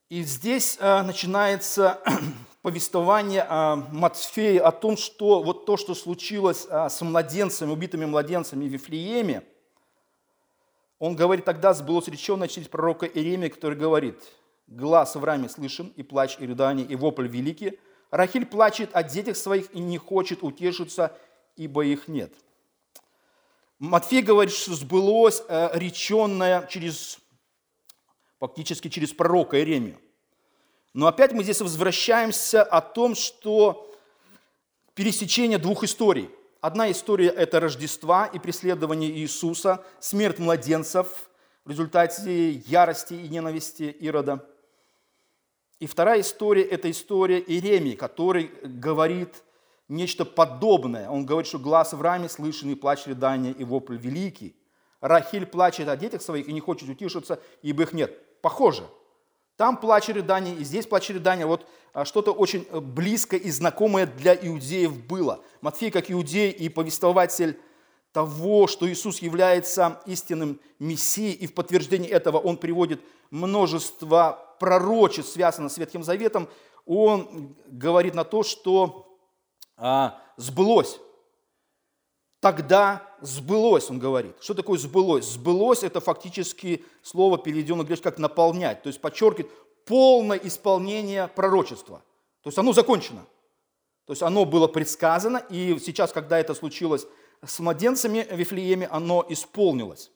И 0.08 0.24
здесь 0.24 0.76
э, 0.80 1.02
начинается 1.02 2.00
повествование 2.62 3.46
а, 3.48 3.76
Матфея 3.76 4.66
о 4.66 4.72
том, 4.72 4.96
что 4.96 5.40
вот 5.42 5.66
то, 5.66 5.76
что 5.76 5.94
случилось 5.94 6.66
а, 6.68 6.88
с 6.88 7.00
младенцами, 7.00 7.70
убитыми 7.70 8.06
младенцами 8.06 8.64
в 8.66 8.72
Вифлееме, 8.72 9.44
он 10.98 11.14
говорит, 11.14 11.44
тогда 11.44 11.72
сбылось 11.72 12.08
реченное 12.08 12.48
через 12.48 12.66
пророка 12.66 13.06
Иеремия, 13.06 13.48
который 13.48 13.78
говорит, 13.78 14.20
«Глаз 14.66 15.14
в 15.14 15.24
раме 15.24 15.48
слышен, 15.48 15.92
и 15.96 16.02
плач, 16.02 16.36
и 16.40 16.46
рыдание, 16.46 16.84
и 16.84 16.96
вопль 16.96 17.26
великий. 17.26 17.78
Рахиль 18.10 18.44
плачет 18.44 18.90
о 18.92 19.02
детях 19.02 19.36
своих 19.36 19.72
и 19.72 19.78
не 19.78 19.96
хочет 19.96 20.42
утешиться, 20.42 21.16
ибо 21.60 21.84
их 21.84 22.08
нет». 22.08 22.32
Матфей 23.78 24.22
говорит, 24.22 24.54
что 24.54 24.74
сбылось 24.74 25.42
э, 25.48 25.70
реченное 25.74 26.66
через, 26.66 27.18
фактически 28.38 28.88
через 28.88 29.12
пророка 29.12 29.56
Иеремию. 29.58 29.98
Но 30.92 31.06
опять 31.06 31.32
мы 31.32 31.42
здесь 31.44 31.60
возвращаемся 31.60 32.62
о 32.62 32.80
том, 32.80 33.14
что 33.14 33.90
пересечение 34.94 35.58
двух 35.58 35.84
историй. 35.84 36.28
Одна 36.60 36.90
история– 36.90 37.28
это 37.36 37.58
Рождества 37.58 38.26
и 38.26 38.38
преследование 38.38 39.10
Иисуса, 39.10 39.82
смерть 39.98 40.38
младенцев 40.38 41.30
в 41.64 41.70
результате 41.70 42.50
ярости 42.50 43.14
и 43.14 43.28
ненависти 43.28 43.84
Ирода. 43.84 44.46
И 45.78 45.86
вторая 45.86 46.20
история– 46.20 46.62
это 46.70 46.90
история 46.90 47.38
Иеремии, 47.40 47.94
который 47.94 48.50
говорит 48.62 49.42
нечто 49.90 50.24
подобное. 50.24 51.10
Он 51.10 51.26
говорит, 51.26 51.48
что 51.48 51.58
глаз 51.58 51.92
в 51.92 52.00
раме 52.00 52.28
слышен, 52.28 52.70
и 52.70 52.74
плач 52.74 53.06
рыдания, 53.06 53.52
и 53.52 53.64
вопль 53.64 53.98
великий. 53.98 54.56
Рахиль 55.00 55.46
плачет 55.46 55.88
о 55.88 55.96
детях 55.96 56.22
своих 56.22 56.48
и 56.48 56.52
не 56.52 56.60
хочет 56.60 56.88
утешиться, 56.88 57.40
ибо 57.60 57.82
их 57.82 57.92
нет. 57.92 58.40
Похоже– 58.40 58.84
там 59.60 59.76
плач 59.76 60.08
и 60.08 60.14
рыдание, 60.14 60.54
и 60.54 60.64
здесь 60.64 60.86
плач 60.86 61.10
и 61.10 61.12
рыдание. 61.12 61.44
Вот 61.44 61.66
а, 61.92 62.06
что-то 62.06 62.32
очень 62.32 62.66
э, 62.70 62.80
близкое 62.80 63.36
и 63.36 63.50
знакомое 63.50 64.06
для 64.06 64.34
иудеев 64.34 65.04
было. 65.04 65.44
Матфей, 65.60 65.90
как 65.90 66.10
иудей 66.10 66.50
и 66.50 66.70
повествователь 66.70 67.60
того, 68.10 68.66
что 68.68 68.90
Иисус 68.90 69.18
является 69.18 70.00
истинным 70.06 70.58
Мессией, 70.78 71.34
и 71.34 71.46
в 71.46 71.52
подтверждение 71.52 72.10
этого 72.10 72.38
он 72.38 72.56
приводит 72.56 73.02
множество 73.30 74.56
пророчеств, 74.58 75.34
связанных 75.34 75.70
с 75.70 75.76
Ветхим 75.76 76.04
Заветом, 76.04 76.48
он 76.86 77.54
говорит 77.66 78.14
на 78.14 78.24
то, 78.24 78.42
что 78.42 79.09
а, 79.80 80.22
сбылось 80.36 81.00
тогда 82.40 83.02
сбылось, 83.20 83.90
он 83.90 83.98
говорит. 83.98 84.34
Что 84.40 84.54
такое 84.54 84.78
сбылось? 84.78 85.26
Сбылось– 85.26 85.82
это 85.84 86.00
фактически 86.00 86.84
слово, 87.02 87.38
переведено 87.38 87.82
на 87.82 87.96
как 87.96 88.18
наполнять, 88.18 88.82
то 88.82 88.88
есть 88.88 89.00
подчеркивает 89.00 89.50
полное 89.84 90.38
исполнение 90.38 91.28
пророчества. 91.28 92.02
То 92.42 92.48
есть 92.48 92.58
оно 92.58 92.72
закончено. 92.72 93.26
То 94.06 94.12
есть 94.12 94.22
оно 94.22 94.44
было 94.44 94.66
предсказано, 94.66 95.36
и 95.36 95.78
сейчас, 95.78 96.12
когда 96.12 96.38
это 96.38 96.54
случилось 96.54 97.06
с 97.44 97.60
младенцами 97.60 98.26
в 98.28 98.34
Вифлееме, 98.34 98.88
оно 98.88 99.24
исполнилось. 99.28 100.10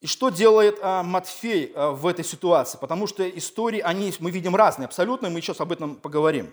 И 0.00 0.06
что 0.06 0.28
делает 0.28 0.78
а, 0.82 1.02
Матфей 1.02 1.72
а, 1.74 1.92
в 1.92 2.06
этой 2.06 2.24
ситуации? 2.24 2.78
Потому 2.78 3.06
что 3.06 3.26
истории, 3.28 3.80
они, 3.80 4.12
мы 4.20 4.30
видим 4.30 4.54
разные 4.54 4.84
абсолютно, 4.84 5.30
мы 5.30 5.40
сейчас 5.40 5.60
об 5.60 5.72
этом 5.72 5.96
поговорим. 5.96 6.52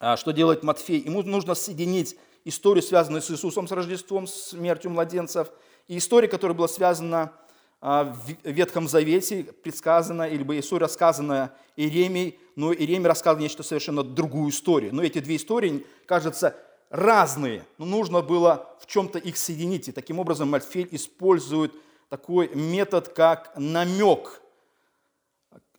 А, 0.00 0.16
что 0.16 0.32
делает 0.32 0.62
Матфей? 0.62 1.00
Ему 1.00 1.22
нужно 1.22 1.54
соединить 1.54 2.16
историю, 2.44 2.82
связанную 2.82 3.20
с 3.20 3.30
Иисусом, 3.30 3.66
с 3.66 3.72
Рождеством, 3.72 4.26
с 4.26 4.50
смертью 4.50 4.90
младенцев, 4.90 5.48
и 5.88 5.98
история, 5.98 6.28
которая 6.28 6.56
была 6.56 6.68
связана 6.68 7.32
а, 7.80 8.04
в 8.04 8.48
Ветхом 8.48 8.88
Завете, 8.88 9.44
предсказана, 9.62 10.28
или 10.28 10.42
бы 10.42 10.58
история, 10.58 10.84
рассказанная 10.84 11.52
Иеремией, 11.76 12.38
но 12.54 12.72
Иеремий 12.72 13.08
рассказал 13.08 13.38
нечто 13.38 13.62
совершенно 13.62 14.02
другую 14.02 14.50
историю. 14.50 14.94
Но 14.94 15.02
эти 15.02 15.18
две 15.18 15.36
истории, 15.36 15.84
кажется, 16.06 16.56
разные, 16.90 17.64
но 17.76 17.84
нужно 17.84 18.22
было 18.22 18.76
в 18.80 18.86
чем-то 18.86 19.18
их 19.18 19.36
соединить. 19.36 19.88
И 19.88 19.92
таким 19.92 20.18
образом 20.18 20.50
Мальфель 20.50 20.88
использует 20.92 21.72
такой 22.08 22.48
метод, 22.54 23.08
как 23.08 23.52
намек, 23.56 24.40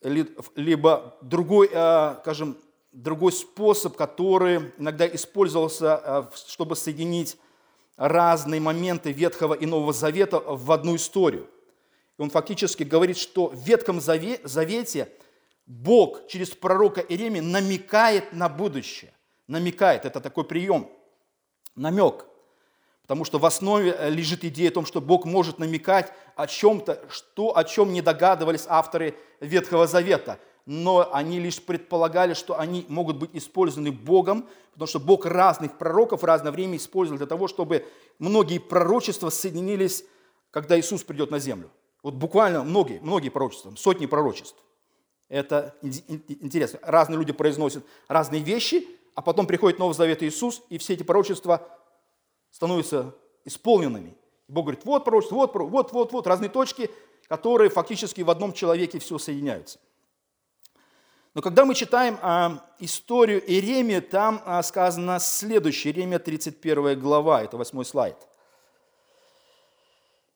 либо 0.01 1.17
другой, 1.21 1.67
скажем, 1.67 2.57
другой 2.91 3.31
способ, 3.31 3.95
который 3.95 4.71
иногда 4.77 5.07
использовался, 5.07 6.29
чтобы 6.47 6.75
соединить 6.75 7.37
разные 7.97 8.61
моменты 8.61 9.11
Ветхого 9.11 9.53
и 9.53 9.65
Нового 9.65 9.93
Завета 9.93 10.39
в 10.39 10.71
одну 10.71 10.95
историю. 10.95 11.49
И 12.17 12.21
он 12.21 12.29
фактически 12.29 12.83
говорит, 12.83 13.17
что 13.17 13.47
в 13.47 13.59
Ветхом 13.59 13.99
Завете 14.01 15.09
Бог 15.65 16.27
через 16.27 16.49
пророка 16.51 17.01
Иеремии 17.01 17.41
намекает 17.41 18.33
на 18.33 18.49
будущее. 18.49 19.13
Намекает, 19.47 20.05
это 20.05 20.19
такой 20.19 20.43
прием, 20.43 20.89
намек. 21.75 22.25
Потому 23.03 23.25
что 23.25 23.39
в 23.39 23.45
основе 23.45 23.97
лежит 24.09 24.43
идея 24.43 24.69
о 24.69 24.73
том, 24.73 24.85
что 24.85 25.01
Бог 25.01 25.25
может 25.25 25.57
намекать 25.57 26.13
о 26.35 26.45
чем-то, 26.45 27.05
что, 27.09 27.57
о 27.57 27.63
чем 27.63 27.91
не 27.91 28.01
догадывались 28.01 28.65
авторы 28.67 29.15
Ветхого 29.39 29.87
Завета. 29.87 30.39
Но 30.65 31.09
они 31.13 31.39
лишь 31.39 31.61
предполагали, 31.61 32.33
что 32.33 32.59
они 32.59 32.85
могут 32.89 33.17
быть 33.17 33.31
использованы 33.33 33.91
Богом, 33.91 34.47
потому 34.73 34.87
что 34.87 34.99
Бог 34.99 35.25
разных 35.25 35.77
пророков 35.77 36.21
в 36.21 36.25
разное 36.25 36.51
время 36.51 36.77
использовал 36.77 37.17
для 37.17 37.27
того, 37.27 37.47
чтобы 37.47 37.85
многие 38.19 38.59
пророчества 38.59 39.29
соединились, 39.29 40.05
когда 40.51 40.79
Иисус 40.79 41.03
придет 41.03 41.31
на 41.31 41.39
землю. 41.39 41.69
Вот 42.03 42.13
буквально 42.13 42.63
многие, 42.63 42.99
многие 42.99 43.29
пророчества, 43.29 43.73
сотни 43.75 44.05
пророчеств. 44.05 44.57
Это 45.27 45.75
интересно. 45.81 46.79
Разные 46.81 47.17
люди 47.17 47.33
произносят 47.33 47.83
разные 48.07 48.41
вещи, 48.41 48.87
а 49.15 49.21
потом 49.21 49.47
приходит 49.47 49.79
Новый 49.79 49.93
Завет 49.93 50.23
Иисус, 50.23 50.63
и 50.69 50.77
все 50.77 50.93
эти 50.93 51.03
пророчества 51.03 51.67
становятся 52.51 53.15
исполненными. 53.45 54.15
Бог 54.47 54.65
говорит, 54.65 54.85
вот 54.85 55.05
пророчество, 55.05 55.35
вот, 55.35 55.53
вот, 55.53 55.91
вот, 55.91 56.11
вот, 56.11 56.27
разные 56.27 56.49
точки, 56.49 56.89
которые 57.27 57.69
фактически 57.69 58.21
в 58.21 58.29
одном 58.29 58.53
человеке 58.53 58.97
все 58.97 59.17
соединяются. 59.19 59.79
Но 61.33 61.41
когда 61.41 61.65
мы 61.65 61.75
читаем 61.75 62.17
а, 62.21 62.65
историю 62.79 63.41
Иеремии, 63.47 63.99
там 63.99 64.41
а, 64.45 64.63
сказано 64.63 65.19
следующее, 65.19 65.93
Иеремия 65.93 66.19
31 66.19 66.99
глава, 66.99 67.43
это 67.43 67.57
восьмой 67.57 67.85
слайд. 67.85 68.17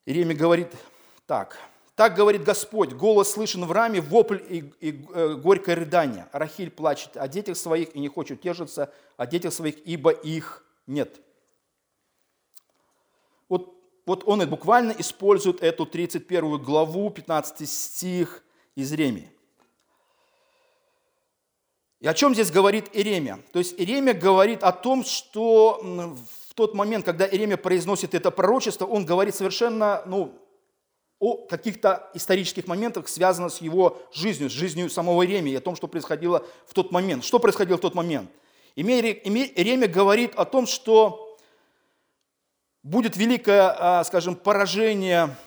Иеремия 0.05 0.35
говорит 0.35 0.69
так, 1.25 1.57
так 1.95 2.15
говорит 2.15 2.43
Господь, 2.43 2.93
голос 2.93 3.31
слышен 3.31 3.65
в 3.65 3.71
раме, 3.71 4.01
вопль 4.01 4.39
и, 4.49 4.73
и 4.81 5.05
э, 5.13 5.35
горькое 5.35 5.77
рыдание. 5.77 6.27
Рахиль 6.31 6.71
плачет 6.71 7.17
о 7.17 7.27
детях 7.27 7.55
своих 7.55 7.95
и 7.95 7.99
не 7.99 8.07
хочет 8.07 8.41
тешиться 8.41 8.91
о 9.15 9.27
детях 9.27 9.53
своих, 9.53 9.77
ибо 9.85 10.09
их 10.11 10.65
нет. 10.87 11.21
Вот, 13.47 13.75
вот 14.05 14.23
он 14.25 14.41
и 14.41 14.45
буквально 14.45 14.91
использует 14.91 15.61
эту 15.61 15.85
31 15.85 16.57
главу, 16.57 17.09
15 17.11 17.69
стих 17.69 18.43
из 18.75 18.91
Ремии. 18.91 19.31
И 22.03 22.07
о 22.07 22.13
чем 22.13 22.33
здесь 22.33 22.51
говорит 22.51 22.89
Иеремия? 22.91 23.39
То 23.53 23.59
есть 23.59 23.79
Иеремия 23.79 24.13
говорит 24.13 24.61
о 24.61 24.73
том, 24.73 25.05
что 25.05 25.79
в 26.49 26.53
тот 26.53 26.73
момент, 26.73 27.05
когда 27.05 27.25
Иеремия 27.25 27.55
произносит 27.55 28.13
это 28.13 28.29
пророчество, 28.29 28.85
он 28.85 29.05
говорит 29.05 29.35
совершенно 29.35 30.03
ну, 30.05 30.37
о 31.19 31.37
каких-то 31.47 32.11
исторических 32.13 32.67
моментах, 32.67 33.07
связанных 33.07 33.53
с 33.53 33.61
его 33.61 34.01
жизнью, 34.11 34.49
с 34.49 34.51
жизнью 34.53 34.89
самого 34.89 35.25
Иеремии, 35.25 35.55
о 35.55 35.61
том, 35.61 35.77
что 35.77 35.87
происходило 35.87 36.45
в 36.67 36.73
тот 36.73 36.91
момент. 36.91 37.23
Что 37.23 37.39
происходило 37.39 37.77
в 37.77 37.81
тот 37.81 37.95
момент? 37.95 38.29
Иеремия 38.75 39.87
говорит 39.87 40.35
о 40.35 40.43
том, 40.43 40.67
что 40.67 41.37
будет 42.83 43.15
великое, 43.15 43.73
а, 43.79 44.03
скажем, 44.03 44.35
поражение 44.35 45.37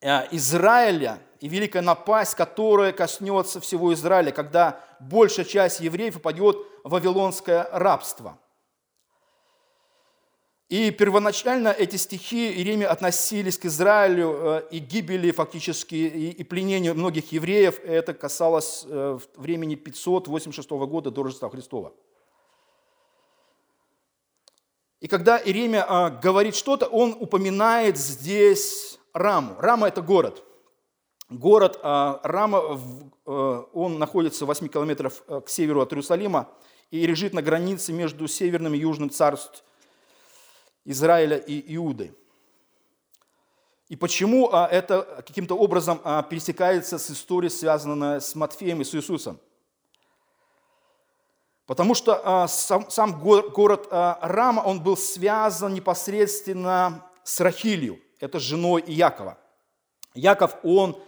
а, 0.00 0.26
Израиля 0.30 1.18
и 1.40 1.48
великая 1.48 1.82
напасть, 1.82 2.34
которая 2.34 2.92
коснется 2.92 3.60
всего 3.60 3.92
Израиля, 3.92 4.32
когда 4.32 4.80
большая 5.00 5.44
часть 5.44 5.80
евреев 5.80 6.14
попадет 6.14 6.56
в 6.84 6.90
вавилонское 6.90 7.68
рабство– 7.72 8.38
и 10.68 10.90
первоначально 10.90 11.68
эти 11.68 11.96
стихи 11.96 12.52
Иеремии 12.52 12.84
относились 12.84 13.56
к 13.56 13.64
Израилю 13.64 14.36
э, 14.38 14.62
и 14.70 14.78
гибели 14.80 15.30
фактически, 15.30 15.94
и 15.94 16.44
пленению 16.44 16.94
многих 16.94 17.32
евреев. 17.32 17.80
Это 17.84 18.12
касалось 18.12 18.84
э, 18.86 19.18
времени 19.36 19.76
586 19.76 20.68
года 20.70 21.10
до 21.10 21.22
Рождества 21.22 21.48
Христова. 21.48 21.94
И 25.00 25.08
когда 25.08 25.38
Иеремия 25.38 25.86
а, 25.88 26.10
говорит 26.10 26.54
что-то, 26.54 26.86
он 26.86 27.16
упоминает 27.18 27.96
здесь 27.96 28.98
Раму. 29.14 29.54
Рама– 29.58 29.88
это 29.88 30.02
город. 30.02 30.44
Город 31.30 31.78
а, 31.82 32.20
Рама, 32.22 32.80
э, 33.26 33.62
он 33.74 33.98
находится 33.98 34.46
в 34.46 34.48
8 34.48 34.66
километров 34.68 35.22
к 35.44 35.48
северу 35.48 35.82
от 35.82 35.92
Иерусалима 35.92 36.48
и 36.90 37.06
лежит 37.06 37.34
на 37.34 37.42
границе 37.42 37.92
между 37.92 38.26
северным 38.26 38.72
и 38.72 38.78
южным 38.78 39.10
царством 39.10 39.60
Израиля 40.86 41.36
и 41.36 41.74
Иуды. 41.76 42.14
И 43.90 43.96
почему 43.96 44.48
а, 44.50 44.66
это 44.68 45.22
каким-то 45.26 45.54
образом 45.54 46.00
а, 46.02 46.22
пересекается 46.22 46.98
с 46.98 47.10
историей, 47.10 47.50
связанной 47.50 48.22
с 48.22 48.34
Матфеем 48.34 48.80
и 48.80 48.84
с 48.84 48.94
Иисусом? 48.94 49.38
Потому 51.66 51.94
что 51.94 52.46
сам, 52.48 53.20
город 53.20 53.88
Рама, 53.90 54.62
он 54.62 54.82
был 54.82 54.96
связан 54.96 55.74
непосредственно 55.74 57.04
с 57.22 57.38
Рахилью, 57.40 58.00
это 58.20 58.40
женой 58.40 58.82
Якова. 58.86 59.36
Яков, 60.14 60.56
он 60.62 60.98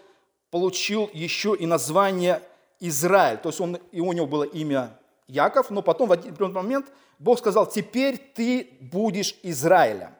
получил 0.50 1.10
еще 1.12 1.56
и 1.58 1.66
название 1.66 2.42
Израиль, 2.80 3.38
то 3.38 3.50
есть 3.50 3.60
он, 3.60 3.76
и 3.92 4.00
у 4.00 4.12
него 4.12 4.26
было 4.26 4.44
имя 4.44 4.98
Яков, 5.28 5.70
но 5.70 5.82
потом 5.82 6.08
в 6.08 6.12
один 6.12 6.34
момент 6.52 6.86
Бог 7.18 7.38
сказал, 7.38 7.68
теперь 7.68 8.16
ты 8.16 8.78
будешь 8.80 9.36
Израилем. 9.42 10.14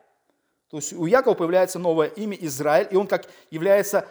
То 0.71 0.77
есть 0.77 0.93
у 0.93 1.07
Якова 1.07 1.35
появляется 1.35 1.79
новое 1.79 2.09
имя 2.09 2.37
Израиль, 2.41 2.89
и 2.91 2.97
он 2.97 3.07
как 3.07 3.27
является 3.51 4.07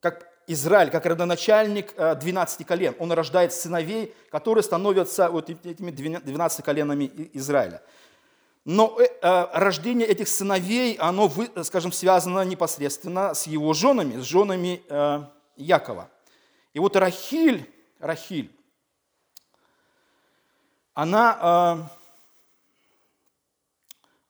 как 0.00 0.28
Израиль, 0.46 0.90
как 0.90 1.06
родоначальник 1.06 1.94
12 1.94 2.60
э, 2.60 2.64
колен. 2.64 2.94
Он 2.98 3.12
рождает 3.12 3.52
сыновей, 3.52 4.14
которые 4.30 4.64
становятся 4.64 5.28
вот 5.28 5.50
этими 5.50 5.90
12 5.90 6.64
коленами 6.64 7.10
Израиля. 7.34 7.82
Но 8.64 8.96
э, 9.00 9.04
э, 9.04 9.46
рождение 9.52 10.06
этих 10.06 10.28
сыновей, 10.28 10.94
оно, 10.94 11.30
скажем, 11.64 11.90
связано 11.90 12.44
непосредственно 12.44 13.34
с 13.34 13.46
его 13.46 13.72
женами, 13.72 14.20
с 14.20 14.24
женами 14.24 14.82
Якова. 15.56 16.10
И 16.72 16.78
вот 16.78 16.96
Рахиль, 16.96 17.70
Рахиль, 17.98 18.50
она 20.94 21.38
э, 21.40 21.96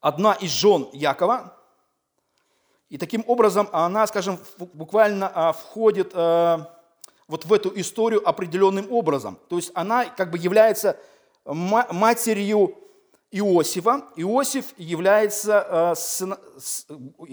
одна 0.01 0.35
из 0.35 0.51
жен 0.51 0.89
Якова, 0.93 1.57
и 2.89 2.99
таким 2.99 3.25
образом 3.27 3.69
она, 3.73 4.07
скажем, 4.07 4.39
буквально 4.59 5.33
э, 5.35 5.53
входит 5.53 6.13
э, 6.15 6.59
вот 7.27 7.45
в 7.45 7.53
эту 7.53 7.73
историю 7.81 8.27
определенным 8.29 8.93
образом. 8.93 9.39
То 9.49 9.57
есть 9.57 9.73
она 9.75 10.05
как 10.05 10.31
бы 10.31 10.39
является 10.39 10.99
матерью 11.45 12.82
Иосифа. 13.33 14.05
Иосиф 14.17 14.67
является, 14.77 15.95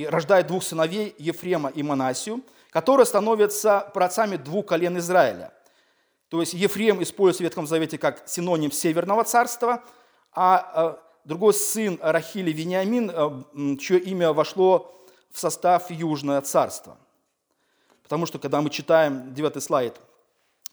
рождает 0.08 0.48
двух 0.48 0.64
сыновей, 0.64 1.14
Ефрема 1.18 1.70
и 1.70 1.84
Манасию, 1.84 2.42
которые 2.72 3.06
становятся 3.06 3.92
праотцами 3.94 4.38
двух 4.38 4.66
колен 4.68 4.98
Израиля– 4.98 5.54
то 6.30 6.42
есть 6.42 6.54
Ефрем 6.54 7.02
используется 7.02 7.44
в 7.44 7.46
Ветхом 7.46 7.68
Завете 7.68 7.98
как 7.98 8.28
синоним 8.28 8.72
Северного 8.72 9.24
царства, 9.24 9.84
а 10.32 10.98
э, 11.02 11.28
другой 11.28 11.56
сын 11.56 12.00
Рахили 12.02 12.52
Вениамин, 12.52 13.12
э, 13.12 13.78
чье 13.78 14.00
имя 14.00 14.32
вошло 14.32 14.96
в 15.32 15.40
состав 15.40 15.90
Южное 15.90 16.42
царство. 16.42 16.98
Потому 18.04 18.28
что, 18.28 18.38
когда 18.38 18.62
мы 18.62 18.70
читаем 18.70 19.34
9 19.34 19.62
слайд, 19.62 20.00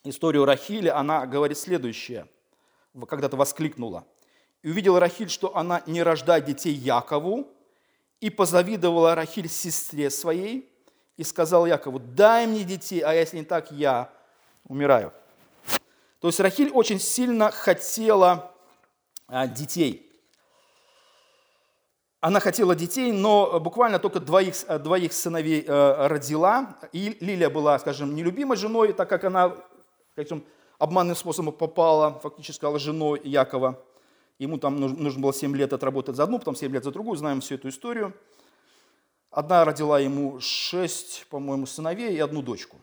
историю 0.04 0.44
Рахили, 0.44 0.88
она 0.88 1.26
говорит 1.26 1.56
следующее. 1.56 2.26
Когда-то 3.08 3.36
воскликнула. 3.36 4.04
«И 4.66 4.70
увидела 4.70 4.98
Рахиль, 4.98 5.30
что 5.30 5.56
она 5.56 5.80
не 5.86 6.02
рождает 6.02 6.44
детей 6.44 6.72
Якову, 6.72 7.46
и 8.20 8.30
позавидовала 8.30 9.14
Рахиль 9.14 9.48
сестре 9.48 10.10
своей, 10.10 10.68
и 11.16 11.22
сказал 11.22 11.66
Якову, 11.66 12.00
дай 12.00 12.48
мне 12.48 12.64
детей, 12.64 12.98
а 12.98 13.12
если 13.12 13.36
не 13.36 13.44
так, 13.44 13.70
я 13.70 14.10
умираю». 14.64 15.12
То 16.18 16.26
есть 16.26 16.40
Рахиль 16.40 16.72
очень 16.72 16.98
сильно 16.98 17.52
хотела 17.52 18.50
а, 19.28 19.46
детей. 19.46 20.10
Она 22.18 22.40
хотела 22.40 22.74
детей, 22.74 23.12
но 23.12 23.60
буквально 23.60 24.00
только 24.00 24.18
двоих, 24.18 24.56
двоих 24.82 25.12
сыновей 25.12 25.64
э, 25.64 26.06
родила. 26.08 26.76
И 26.90 27.16
Лилия 27.20 27.50
была, 27.50 27.78
скажем, 27.78 28.16
нелюбимой 28.16 28.56
женой, 28.56 28.92
так 28.94 29.08
как 29.08 29.22
она 29.22 29.54
скажем, 30.14 30.44
обманным 30.80 31.14
способом 31.14 31.52
попала, 31.52 32.18
фактически 32.20 32.78
женой 32.78 33.20
Якова. 33.22 33.80
Ему 34.38 34.58
там 34.58 34.76
нужно 34.76 35.20
было 35.20 35.32
7 35.32 35.56
лет 35.56 35.72
отработать 35.72 36.16
за 36.16 36.24
одну, 36.24 36.38
потом 36.38 36.54
7 36.54 36.72
лет 36.72 36.84
за 36.84 36.90
другую, 36.90 37.16
знаем 37.16 37.40
всю 37.40 37.54
эту 37.54 37.68
историю. 37.68 38.12
Одна 39.30 39.64
родила 39.64 39.98
ему 39.98 40.40
6, 40.40 41.26
по-моему, 41.30 41.66
сыновей 41.66 42.14
и 42.14 42.18
одну 42.20 42.42
дочку. 42.42 42.76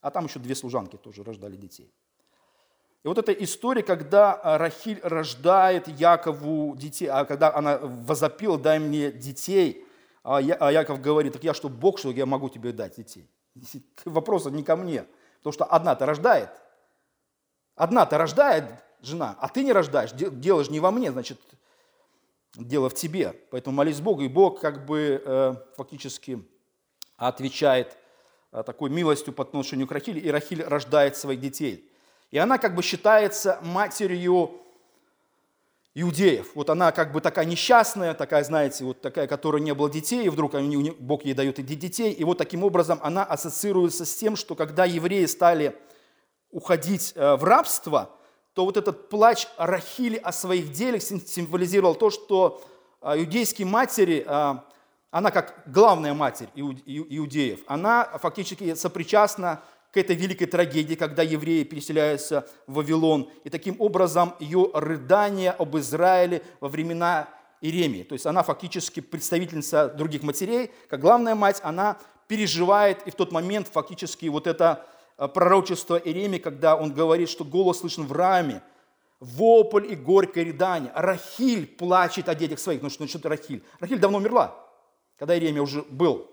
А 0.00 0.10
там 0.10 0.26
еще 0.26 0.38
две 0.38 0.54
служанки 0.54 0.96
тоже 0.96 1.24
рождали 1.24 1.56
детей. 1.56 1.92
И 3.04 3.08
вот 3.08 3.18
эта 3.18 3.32
история, 3.32 3.82
когда 3.82 4.40
Рахиль 4.58 5.00
рождает 5.02 5.88
Якову 5.88 6.76
детей, 6.76 7.06
а 7.06 7.24
когда 7.24 7.54
она 7.54 7.78
возопила, 7.78 8.58
дай 8.58 8.78
мне 8.78 9.10
детей, 9.10 9.84
а, 10.22 10.38
а 10.38 10.72
Яков 10.72 11.00
говорит, 11.00 11.32
так 11.32 11.44
я 11.44 11.54
что, 11.54 11.68
Бог, 11.68 11.98
что 11.98 12.10
я 12.10 12.26
могу 12.26 12.48
тебе 12.48 12.72
дать 12.72 12.96
детей? 12.96 13.28
Вопрос 14.04 14.46
не 14.46 14.62
ко 14.62 14.76
мне, 14.76 15.06
потому 15.38 15.52
что 15.52 15.64
одна-то 15.64 16.06
рождает. 16.06 16.50
Одна-то 17.76 18.18
рождает 18.18 18.64
жена, 19.02 19.36
а 19.40 19.48
ты 19.48 19.62
не 19.62 19.72
рождаешь, 19.72 20.12
же 20.12 20.70
не 20.70 20.80
во 20.80 20.90
мне, 20.90 21.12
значит, 21.12 21.38
дело 22.54 22.88
в 22.88 22.94
тебе. 22.94 23.34
Поэтому 23.50 23.76
молись 23.76 24.00
Богу, 24.00 24.22
и 24.22 24.28
Бог 24.28 24.60
как 24.60 24.86
бы 24.86 25.22
э, 25.24 25.54
фактически 25.76 26.44
отвечает 27.16 27.96
э, 28.52 28.62
такой 28.64 28.90
милостью 28.90 29.32
по 29.32 29.42
отношению 29.42 29.86
к 29.86 29.92
Рахиле, 29.92 30.20
и 30.20 30.30
Рахиль 30.30 30.62
рождает 30.62 31.16
своих 31.16 31.40
детей. 31.40 31.90
И 32.30 32.38
она 32.38 32.58
как 32.58 32.74
бы 32.74 32.82
считается 32.82 33.58
матерью 33.62 34.60
иудеев. 35.94 36.54
Вот 36.54 36.70
она 36.70 36.92
как 36.92 37.12
бы 37.12 37.20
такая 37.20 37.44
несчастная, 37.44 38.14
такая, 38.14 38.44
знаете, 38.44 38.84
вот 38.84 39.00
такая, 39.00 39.26
которая 39.26 39.62
не 39.62 39.74
было 39.74 39.90
детей, 39.90 40.24
и 40.24 40.28
вдруг 40.28 40.54
Бог 41.00 41.24
ей 41.24 41.34
дает 41.34 41.58
эти 41.58 41.74
детей. 41.74 42.12
И 42.12 42.24
вот 42.24 42.38
таким 42.38 42.62
образом 42.64 43.00
она 43.02 43.24
ассоциируется 43.24 44.04
с 44.04 44.14
тем, 44.14 44.36
что 44.36 44.54
когда 44.54 44.84
евреи 44.84 45.26
стали 45.26 45.76
уходить 46.50 47.12
э, 47.14 47.36
в 47.36 47.44
рабство, 47.44 48.17
то 48.58 48.64
вот 48.64 48.76
этот 48.76 49.08
плач 49.08 49.46
Рахили 49.56 50.16
о 50.16 50.32
своих 50.32 50.72
делах 50.72 51.00
символизировал 51.00 51.94
то, 51.94 52.10
что 52.10 52.60
э, 53.00 53.20
иудейские 53.20 53.68
матери, 53.68 54.24
э, 54.26 54.54
она 55.12 55.30
как 55.30 55.62
главная 55.66 56.12
матерь 56.12 56.48
иудеев, 56.56 57.60
она 57.68 58.18
фактически 58.20 58.74
сопричастна 58.74 59.62
к 59.92 59.96
этой 59.96 60.16
великой 60.16 60.46
трагедии, 60.46 60.96
когда 60.96 61.22
евреи 61.22 61.62
переселяются 61.62 62.48
в 62.66 62.74
Вавилон. 62.74 63.30
И 63.44 63.48
таким 63.48 63.76
образом 63.78 64.34
ее 64.40 64.72
рыдание 64.74 65.52
об 65.52 65.76
Израиле 65.76 66.42
во 66.58 66.68
времена 66.68 67.28
Иеремии. 67.60 68.02
То 68.02 68.14
есть 68.14 68.26
она 68.26 68.42
фактически 68.42 68.98
представительница 68.98 69.86
других 69.86 70.24
матерей, 70.24 70.72
как 70.90 70.98
главная 70.98 71.36
мать, 71.36 71.60
она 71.62 71.96
переживает 72.26 73.06
и 73.06 73.12
в 73.12 73.14
тот 73.14 73.30
момент 73.30 73.68
фактически 73.68 74.26
вот 74.26 74.48
это 74.48 74.84
э, 75.18 75.28
пророчество 75.28 75.96
Иеремии, 75.96 76.38
когда 76.38 76.76
он 76.76 76.92
говорит, 76.92 77.28
что 77.28 77.44
голос 77.44 77.80
слышен 77.80 78.06
в 78.06 78.12
раме, 78.12 78.62
вопль 79.20 79.92
и 79.92 79.96
горькое 79.96 80.46
рыдание. 80.46 80.92
Рахиль 80.94 81.66
плачет 81.66 82.28
о 82.28 82.34
детях 82.34 82.58
своих. 82.58 82.80
Ну 82.82 82.88
что, 82.88 83.02
ну, 83.02 83.08
что 83.08 83.18
это 83.18 83.28
Рахиль? 83.28 83.62
Рахиль 83.80 83.98
давно 83.98 84.18
умерла, 84.18 84.54
когда 85.18 85.34
Иеремия 85.34 85.62
уже 85.62 85.82
был 85.82 86.28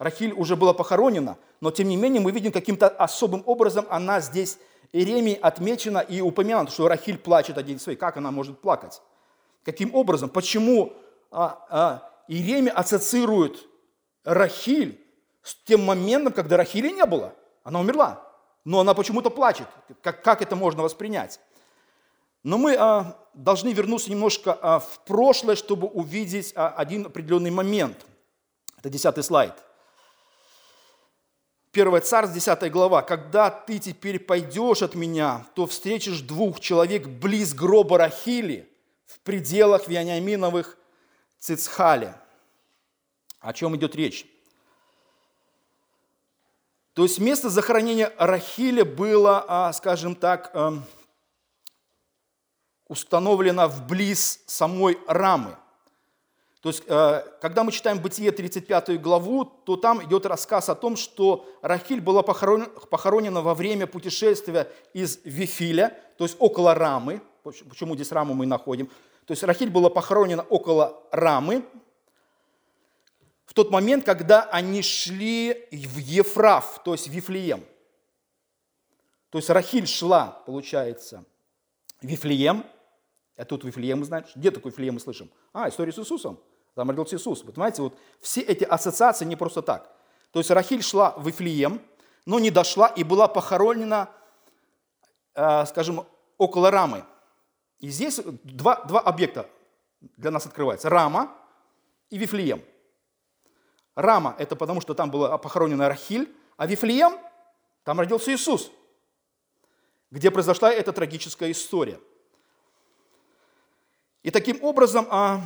Рахиль 0.00 0.32
уже 0.32 0.56
была 0.56 0.72
похоронена, 0.72 1.36
но 1.60 1.70
тем 1.70 1.86
не 1.88 1.96
менее 1.96 2.22
мы 2.22 2.32
видим 2.32 2.52
каким-то 2.52 2.88
особым 2.88 3.42
образом 3.44 3.86
она 3.90 4.20
здесь 4.20 4.58
Иеремии 4.92 5.38
отмечена 5.38 5.98
и 5.98 6.22
упомянута, 6.22 6.72
что 6.72 6.88
Рахиль 6.88 7.18
плачет 7.18 7.58
о 7.58 7.62
детях 7.62 7.82
своих. 7.82 7.98
Как 7.98 8.16
она 8.16 8.30
может 8.30 8.58
плакать? 8.60 9.02
Каким 9.62 9.94
образом? 9.94 10.30
Почему 10.30 10.94
а, 11.30 11.66
а, 11.68 12.12
Иеремия 12.28 12.72
ассоциирует 12.72 13.58
Рахиль 14.24 14.98
с 15.42 15.54
тем 15.66 15.84
моментом, 15.84 16.32
когда 16.32 16.56
Рахили 16.56 16.88
не 16.88 17.04
было? 17.04 17.34
Она 17.70 17.78
умерла, 17.78 18.20
но 18.64 18.80
она 18.80 18.94
почему-то 18.94 19.30
плачет. 19.30 19.68
Как, 20.02 20.24
как 20.24 20.42
это 20.42 20.56
можно 20.56 20.82
воспринять? 20.82 21.38
Но 22.42 22.58
мы 22.58 22.74
а, 22.74 23.16
должны 23.32 23.68
вернуться 23.72 24.10
немножко 24.10 24.58
а, 24.60 24.80
в 24.80 24.98
прошлое, 25.04 25.54
чтобы 25.54 25.86
увидеть 25.86 26.52
а, 26.56 26.70
один 26.70 27.06
определенный 27.06 27.52
момент. 27.52 28.04
Это 28.76 28.90
десятый 28.90 29.22
слайд– 29.22 29.54
1 31.72 32.02
Царств, 32.02 32.34
10 32.34 32.72
глава. 32.72 33.02
«Когда 33.02 33.48
ты 33.48 33.78
теперь 33.78 34.18
пойдешь 34.18 34.82
от 34.82 34.96
меня, 34.96 35.46
то 35.54 35.66
встретишь 35.66 36.20
двух 36.20 36.58
человек 36.58 37.06
близ 37.06 37.54
гроба 37.54 37.98
Рахили 37.98 38.68
в 39.06 39.20
пределах 39.20 39.86
Вениаминовых 39.86 40.76
Цицхали». 41.38 42.14
О 43.38 43.52
чем 43.52 43.76
идет 43.76 43.94
речь? 43.94 44.26
То 46.94 47.04
есть 47.04 47.18
место 47.18 47.50
захоронения 47.50 48.12
Рахиля 48.18 48.84
было, 48.84 49.44
а, 49.46 49.72
скажем 49.72 50.14
так, 50.14 50.50
эм, 50.54 50.84
установлено 52.88 53.68
вблиз 53.68 54.42
самой 54.46 54.98
Рамы– 55.06 55.56
то 56.60 56.68
есть, 56.68 56.82
э, 56.86 57.22
когда 57.40 57.64
мы 57.64 57.72
читаем 57.72 57.98
Бытие 57.98 58.32
35 58.32 59.00
главу, 59.00 59.44
то 59.46 59.76
там 59.76 60.04
идет 60.04 60.26
рассказ 60.26 60.68
о 60.68 60.74
том, 60.74 60.96
что 60.96 61.46
Рахиль 61.62 62.02
была 62.02 62.22
похоронена 62.22 63.40
во 63.40 63.54
время 63.54 63.86
путешествия 63.86 64.70
из 64.92 65.20
Вифиля, 65.24 65.98
то 66.18 66.24
есть 66.24 66.36
около 66.38 66.74
Рамы. 66.74 67.22
Почему 67.42 67.94
здесь 67.94 68.12
Раму 68.12 68.34
мы 68.34 68.44
находим? 68.44 68.88
То 69.24 69.32
есть 69.32 69.42
Рахиль 69.42 69.70
была 69.70 69.88
похоронена 69.88 70.42
около 70.42 71.02
Рамы 71.10 71.64
в 73.50 73.54
тот 73.54 73.72
момент, 73.72 74.04
когда 74.04 74.44
они 74.44 74.80
шли 74.80 75.66
в 75.72 75.98
Ефраф, 75.98 76.80
то 76.84 76.92
есть 76.92 77.08
в 77.08 77.10
Вифлеем. 77.10 77.64
То 79.30 79.38
есть 79.38 79.50
Рахиль 79.50 79.88
шла, 79.88 80.40
получается, 80.46 81.24
в 82.00 82.06
Вифлеем, 82.06 82.64
а 83.36 83.44
тут 83.44 83.64
Вифлеем 83.64 84.04
знаем. 84.04 84.24
Где 84.36 84.52
такой 84.52 84.70
Вифлеем 84.70 84.94
мы 84.94 85.00
слышим? 85.00 85.28
А, 85.52 85.68
история 85.68 85.90
с 85.90 85.98
Иисусом. 85.98 86.38
Там 86.76 86.90
родился 86.90 87.16
Иисус. 87.16 87.42
Вы 87.42 87.50
понимаете, 87.50 87.82
вот 87.82 87.98
все 88.20 88.40
эти 88.40 88.62
ассоциации 88.62 89.24
не 89.24 89.34
просто 89.34 89.62
так. 89.62 89.90
То 90.30 90.38
есть 90.38 90.52
Рахиль 90.52 90.84
шла 90.84 91.14
в 91.16 91.26
Вифлеем, 91.26 91.82
но 92.26 92.38
не 92.38 92.52
дошла 92.52 92.86
и 92.86 93.02
была 93.02 93.26
похоронена, 93.26 94.10
э, 95.34 95.66
скажем, 95.66 96.06
около 96.38 96.70
Рамы. 96.70 97.04
И 97.80 97.88
здесь 97.88 98.20
два, 98.44 98.84
два 98.84 99.00
объекта 99.00 99.50
для 100.00 100.30
нас 100.30 100.46
открываются. 100.46 100.88
Рама 100.88 101.36
и 102.10 102.16
Вифлеем. 102.16 102.62
Рама– 104.00 104.34
это 104.38 104.56
потому, 104.56 104.80
что 104.80 104.94
там 104.94 105.10
была 105.10 105.36
похоронена 105.38 105.88
Рахиль, 105.88 106.34
а 106.56 106.66
Вифлеем– 106.66 107.18
там 107.84 107.98
родился 107.98 108.32
Иисус, 108.32 108.70
где 110.10 110.30
произошла 110.30 110.70
эта 110.70 110.92
трагическая 110.92 111.50
история. 111.50 111.98
И 114.22 114.30
таким 114.30 114.62
образом 114.62 115.06
а, 115.10 115.40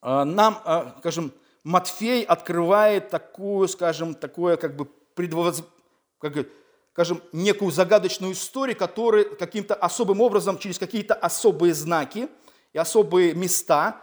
а, 0.00 0.24
нам, 0.24 0.60
а, 0.64 0.94
скажем, 1.00 1.32
Матфей 1.64 2.22
открывает 2.22 3.10
такую, 3.10 3.66
скажем, 3.68 4.14
такое 4.14 4.56
как 4.56 4.76
бы 4.76 4.84
предвоз... 4.84 5.64
как, 6.18 6.46
скажем, 6.92 7.22
некую 7.32 7.72
загадочную 7.72 8.34
историю, 8.34 8.76
которая 8.76 9.24
каким-то 9.24 9.74
особым 9.74 10.20
образом, 10.20 10.58
через 10.58 10.78
какие-то 10.78 11.14
особые 11.14 11.74
знаки 11.74 12.28
и 12.72 12.78
особые 12.78 13.34
места 13.34 14.00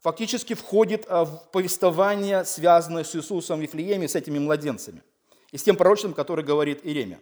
фактически 0.00 0.54
входит 0.54 1.04
а, 1.08 1.24
в 1.24 1.50
повествование, 1.50 2.44
связанное 2.44 3.04
с 3.04 3.14
Иисусом 3.14 3.58
в 3.58 3.62
Вифлееме, 3.62 4.08
с 4.08 4.14
этими 4.14 4.38
младенцами. 4.38 5.02
И 5.50 5.58
с 5.58 5.62
тем 5.62 5.76
пророчеством, 5.76 6.14
который 6.14 6.44
говорит 6.44 6.80
Иеремия. 6.84 7.20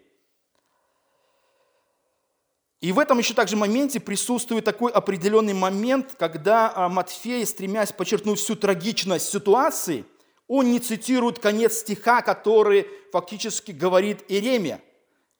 И 2.81 2.93
в 2.93 2.99
этом 2.99 3.19
еще 3.19 3.35
также 3.35 3.57
моменте 3.57 4.01
присутствует 4.01 4.65
такой 4.65 4.93
определенный 4.93 5.55
момент, 5.55 6.15
когда 6.19 6.73
а, 6.75 6.89
Матфей, 6.89 7.47
стремясь 7.47 7.93
подчеркнуть 7.93 8.39
всю 8.39 8.55
трагичность 8.55 9.29
ситуации, 9.29 10.05
он 10.47 10.71
не 10.71 10.79
цитирует 10.79 11.39
конец 11.39 11.79
стиха, 11.79 12.23
который 12.23 12.87
фактически 13.13 13.73
говорит 13.73 14.25
Иеремия. 14.29 14.81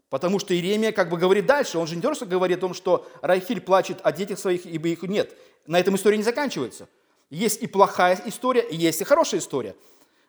Потому 0.09 0.39
что 0.39 0.55
Иеремия 0.55 0.93
как 0.93 1.11
бы 1.11 1.19
говорит 1.19 1.47
дальше. 1.47 1.79
Он 1.79 1.87
же 1.87 1.97
не 1.97 2.03
только 2.03 2.27
говорит 2.27 2.59
о 2.59 2.61
том, 2.61 2.75
что 2.75 3.07
Рахиль 3.23 3.61
плачет 3.61 3.99
о 4.03 4.13
детях 4.13 4.39
своих, 4.39 4.65
ибо 4.65 4.89
их 4.89 5.03
нет. 5.03 5.37
На 5.67 5.79
этом 5.79 5.97
история 5.97 6.17
не 6.17 6.23
заканчивается. 6.23 6.89
Есть 7.31 7.63
и 7.63 7.67
плохая 7.67 8.21
история, 8.27 8.67
есть 8.71 9.01
и 9.01 9.05
хорошая 9.05 9.41
история 9.41 9.75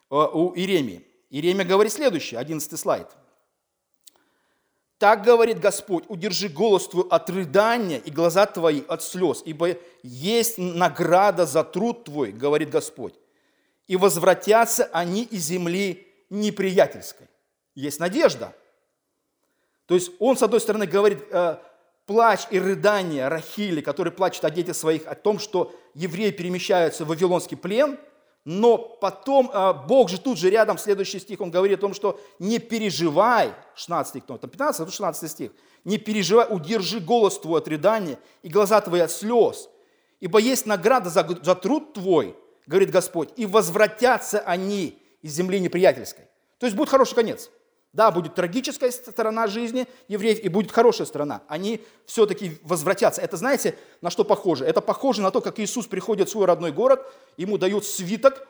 а, 0.09 0.27
у 0.27 0.55
Иеремии. 0.55 1.05
Иеремия 1.29 1.65
говорит 1.65 1.93
следующее, 1.93 2.39
11 2.39 2.79
слайд– 2.79 3.09
так 4.97 5.23
говорит 5.23 5.59
Господь, 5.59 6.05
удержи 6.07 6.49
голос 6.49 6.87
твой 6.87 7.05
от 7.09 7.29
рыдания 7.29 7.99
и 7.99 8.09
глаза 8.09 8.47
твои 8.47 8.81
от 8.87 9.03
слез, 9.03 9.43
ибо 9.45 9.77
есть 10.01 10.57
награда 10.57 11.45
за 11.45 11.63
труд 11.63 12.05
твой, 12.05 12.31
говорит 12.31 12.71
Господь. 12.71 13.13
И 13.87 13.95
возвратятся 13.95 14.85
они 14.85 15.23
из 15.23 15.43
земли 15.43 16.07
неприятельской. 16.29 17.27
Есть 17.75 17.99
надежда. 17.99 18.55
То 19.85 19.93
есть 19.93 20.11
он, 20.19 20.35
с 20.35 20.41
одной 20.41 20.59
стороны, 20.59 20.87
говорит, 20.87 21.23
э, 21.31 21.57
плач 22.07 22.47
и 22.49 22.59
рыдание 22.59 23.27
Рахили, 23.27 23.81
который 23.81 24.11
плачет 24.11 24.43
о 24.45 24.49
детях 24.49 24.75
своих, 24.75 25.05
о 25.05 25.13
том, 25.13 25.37
что 25.37 25.75
евреи 25.93 26.31
перемещаются 26.31 27.05
в 27.05 27.09
Вавилонский 27.09 27.57
плен– 27.57 27.99
но 28.49 28.77
потом 28.77 29.51
а, 29.53 29.73
Бог 29.73 30.07
же 30.07 30.17
тут 30.21 30.37
же 30.37 30.49
рядом, 30.49 30.77
следующий 30.77 31.19
стих, 31.19 31.41
он 31.41 31.51
говорит 31.51 31.79
о 31.79 31.81
том, 31.81 31.93
что 31.93 32.17
не 32.39 32.59
переживай, 32.59 33.53
16 33.75 34.09
стих, 34.09 34.23
там 34.25 34.49
15, 34.49 34.87
а 34.87 34.89
16 34.89 35.29
стих, 35.29 35.51
не 35.83 35.97
переживай, 35.97 36.47
удержи 36.49 37.01
голос 37.01 37.37
твой 37.39 37.59
от 37.59 37.67
рыдания 37.67 38.17
и 38.43 38.47
глаза 38.47 38.79
твои 38.79 39.01
от 39.01 39.11
слез, 39.11 39.67
ибо 40.21 40.39
есть 40.39 40.65
награда 40.65 41.09
за, 41.09 41.27
за 41.43 41.55
труд 41.55 41.91
твой, 41.91 42.37
говорит 42.67 42.89
Господь, 42.89 43.31
и 43.35 43.45
возвратятся 43.45 44.39
они 44.39 44.97
из 45.21 45.33
земли 45.33 45.59
неприятельской. 45.59 46.23
То 46.57 46.67
есть 46.67 46.77
будет 46.77 46.87
хороший 46.87 47.15
конец. 47.15 47.51
Да, 47.93 48.11
будет 48.11 48.35
трагическая 48.35 48.91
сторона 48.91 49.47
жизни 49.47 49.87
евреев 50.07 50.39
и 50.39 50.49
будет 50.49 50.71
хорошая 50.71 51.07
сторона. 51.07 51.41
Они 51.47 51.81
все-таки 52.05 52.59
возвратятся. 52.63 53.21
Это 53.21 53.37
знаете, 53.37 53.75
на 54.01 54.09
что 54.09 54.23
похоже? 54.23 54.65
Это 54.65 54.81
похоже 54.81 55.21
на 55.21 55.31
то, 55.31 55.41
как 55.41 55.59
Иисус 55.59 55.87
приходит 55.87 56.27
в 56.27 56.31
свой 56.31 56.45
родной 56.45 56.71
город, 56.71 57.05
ему 57.37 57.57
дают 57.57 57.85
свиток, 57.85 58.47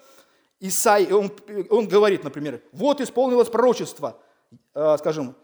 Исаи, 0.59 1.03
и 1.03 1.11
он, 1.11 1.31
он 1.69 1.87
говорит, 1.87 2.23
например, 2.23 2.61
вот 2.71 2.99
исполнилось 2.99 3.47
пророчество, 3.47 4.17
э, 4.73 4.95
скажем, 4.97 5.35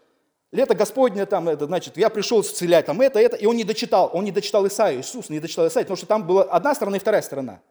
лето 0.52 0.74
Господне, 0.74 1.26
там, 1.28 1.50
это, 1.50 1.66
значит, 1.66 1.98
я 1.98 2.10
пришел 2.10 2.42
исцелять, 2.42 2.88
там, 2.88 3.00
это, 3.00 3.20
это, 3.20 3.36
и 3.36 3.46
он 3.46 3.56
не 3.56 3.64
дочитал, 3.64 4.10
он 4.12 4.24
не 4.24 4.32
дочитал 4.32 4.66
Исаию, 4.66 5.02
Иисус 5.02 5.30
не 5.30 5.40
дочитал 5.40 5.68
Исаию, 5.68 5.86
потому 5.86 5.98
что 5.98 6.08
там 6.08 6.26
была 6.26 6.44
одна 6.44 6.74
сторона 6.74 6.98
и 6.98 7.00
вторая 7.00 7.22
сторона. 7.22 7.62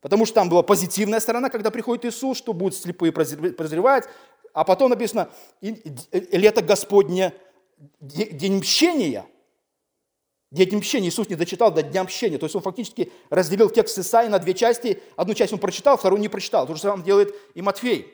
Потому 0.00 0.26
что 0.26 0.34
там 0.34 0.48
была 0.48 0.64
позитивная 0.64 1.20
сторона, 1.20 1.48
когда 1.48 1.70
приходит 1.70 2.04
Иисус, 2.04 2.36
что 2.36 2.52
будут 2.52 2.76
слепые 2.76 3.12
прозревать, 3.12 4.08
а 4.52 4.64
потом 4.64 4.90
написано, 4.90 5.30
лето 5.60 6.62
Господне, 6.62 7.32
день 8.00 8.58
мщения. 8.58 9.26
День 10.50 10.76
мщения 10.76 11.08
Иисус 11.08 11.30
не 11.30 11.34
дочитал 11.34 11.72
до 11.72 11.82
дня 11.82 12.04
мщения. 12.04 12.36
То 12.38 12.44
есть 12.44 12.54
он 12.54 12.60
фактически 12.60 13.10
разделил 13.30 13.70
текст 13.70 13.98
Исаии 13.98 14.28
на 14.28 14.38
две 14.38 14.52
части. 14.52 15.02
Одну 15.16 15.32
часть 15.32 15.52
он 15.54 15.58
прочитал, 15.58 15.96
вторую 15.96 16.20
не 16.20 16.28
прочитал. 16.28 16.66
То 16.66 16.74
же 16.74 16.80
самое 16.82 17.02
делает 17.02 17.34
и 17.54 17.62
Матфей. 17.62 18.12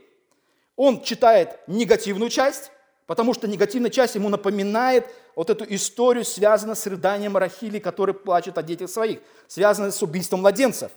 Он 0.76 1.02
читает 1.02 1.58
негативную 1.66 2.30
часть, 2.30 2.70
потому 3.06 3.34
что 3.34 3.48
негативная 3.48 3.90
часть 3.90 4.14
ему 4.14 4.28
напоминает 4.28 5.08
вот 5.34 5.50
эту 5.50 5.64
историю, 5.74 6.24
связанную 6.24 6.76
с 6.76 6.86
рыданием 6.86 7.36
Рахили, 7.36 7.80
который 7.80 8.14
плачет 8.14 8.56
о 8.56 8.62
детях 8.62 8.88
своих, 8.88 9.20
связанную 9.48 9.90
с 9.90 10.00
убийством 10.00 10.40
младенцев. 10.40 10.92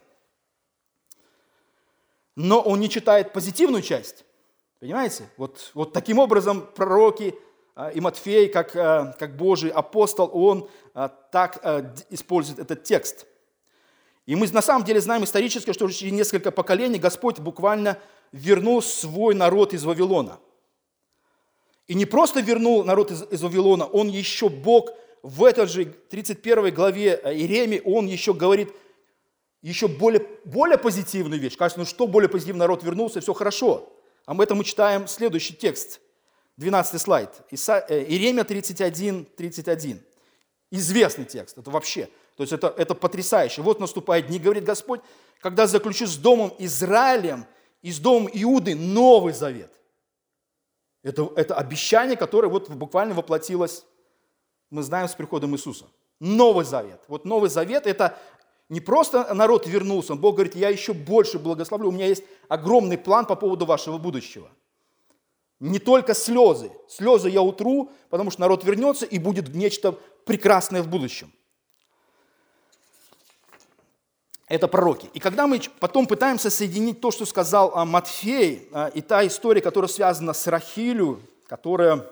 Но 2.35 2.61
он 2.61 2.79
не 2.79 2.89
читает 2.89 3.33
позитивную 3.33 3.81
часть. 3.81 4.25
Понимаете? 4.81 5.29
Вот, 5.37 5.69
вот 5.75 5.93
таким 5.93 6.17
образом 6.17 6.65
пророки 6.75 7.35
а, 7.75 7.91
и 7.91 7.99
Матфей, 7.99 8.49
как, 8.49 8.75
а, 8.75 9.13
как 9.19 9.37
Божий 9.37 9.69
апостол, 9.69 10.27
он 10.33 10.67
а, 10.95 11.07
так 11.07 11.63
использует 12.09 12.57
этот 12.57 12.83
текст. 12.83 13.27
И 14.25 14.35
мы 14.35 14.47
на 14.47 14.61
самом 14.63 14.83
деле 14.83 14.99
знаем 14.99 15.23
исторически, 15.23 15.71
что 15.71 15.87
через 15.87 16.11
несколько 16.13 16.49
поколений 16.49 16.97
Господь 16.97 17.37
буквально 17.37 17.99
вернул 18.31 18.81
свой 18.81 19.35
народ 19.35 19.75
из 19.75 19.83
Вавилона. 19.83 20.39
И 21.87 21.93
не 21.93 22.07
просто 22.07 22.39
вернул 22.41 22.83
народ 22.83 23.11
из, 23.11 23.21
из 23.29 23.43
Вавилона, 23.43 23.85
он 23.85 24.07
еще 24.07 24.49
Бог 24.49 24.89
в 25.21 25.43
этой 25.43 25.67
же 25.67 25.85
31 25.85 26.73
главе 26.73 27.21
Иеремии, 27.23 27.83
он 27.85 28.07
еще 28.07 28.33
говорит 28.33 28.73
еще 29.61 29.87
более, 29.87 30.25
более 30.43 30.79
позитивную 30.79 31.39
вещь. 31.39 31.55
Кажется, 31.55 31.79
ну 31.79 31.85
что 31.85 32.07
более 32.07 32.29
позитивный 32.29 32.61
народ 32.61 32.81
вернулся, 32.81 33.21
все 33.21 33.35
хорошо. 33.35 33.95
Об 34.25 34.41
этом 34.41 34.57
мы 34.57 34.63
читаем 34.63 35.07
следующий 35.07 35.53
текст, 35.53 35.99
12 36.57 37.01
слайд, 37.01 37.29
Иса, 37.49 37.85
э, 37.89 38.03
Иеремия 38.03 38.43
31, 38.43 39.25
31. 39.25 40.01
Известный 40.69 41.25
текст, 41.25 41.57
это 41.57 41.69
вообще, 41.69 42.09
то 42.37 42.43
есть 42.43 42.53
это, 42.53 42.73
это 42.77 42.95
потрясающе. 42.95 43.61
Вот 43.61 43.79
наступают 43.79 44.27
дни, 44.27 44.39
говорит 44.39 44.63
Господь, 44.63 45.01
когда 45.41 45.67
заключу 45.67 46.07
с 46.07 46.15
домом 46.17 46.53
Израилем 46.59 47.45
и 47.81 47.91
с 47.91 47.99
домом 47.99 48.29
Иуды 48.31 48.75
новый 48.75 49.33
завет. 49.33 49.71
Это, 51.03 51.31
это 51.35 51.55
обещание, 51.55 52.15
которое 52.15 52.47
вот 52.47 52.69
буквально 52.69 53.15
воплотилось, 53.15 53.85
мы 54.69 54.83
знаем, 54.83 55.07
с 55.07 55.15
приходом 55.15 55.55
Иисуса. 55.55 55.85
Новый 56.19 56.63
завет. 56.63 57.01
Вот 57.07 57.25
новый 57.25 57.49
завет– 57.49 57.85
это 57.87 58.17
не 58.71 58.79
просто 58.79 59.33
народ 59.33 59.67
вернулся, 59.67 60.15
Бог 60.15 60.35
говорит, 60.35 60.55
я 60.55 60.69
еще 60.69 60.93
больше 60.93 61.37
благословлю, 61.37 61.89
у 61.89 61.91
меня 61.91 62.07
есть 62.07 62.23
огромный 62.47 62.97
план 62.97 63.25
по 63.25 63.35
поводу 63.35 63.65
вашего 63.65 63.97
будущего. 63.97 64.49
Не 65.59 65.77
только 65.77 66.13
слезы. 66.13 66.71
Слезы 66.87 67.27
я 67.27 67.41
утру, 67.41 67.91
потому 68.09 68.31
что 68.31 68.39
народ 68.39 68.63
вернется 68.63 69.05
и 69.05 69.19
будет 69.19 69.53
нечто 69.53 69.99
прекрасное 70.23 70.81
в 70.81 70.87
будущем. 70.87 71.33
Это 74.47 74.69
пророки. 74.69 75.09
И 75.13 75.19
когда 75.19 75.47
мы 75.47 75.61
потом 75.81 76.07
пытаемся 76.07 76.49
соединить 76.49 77.01
то, 77.01 77.11
что 77.11 77.25
сказал 77.25 77.73
а, 77.75 77.83
Матфей, 77.83 78.69
а, 78.71 78.87
и 78.87 79.01
та 79.01 79.27
история, 79.27 79.59
которая 79.59 79.89
связана 79.89 80.31
с 80.31 80.47
Рахилю, 80.47 81.19
которая 81.45 82.07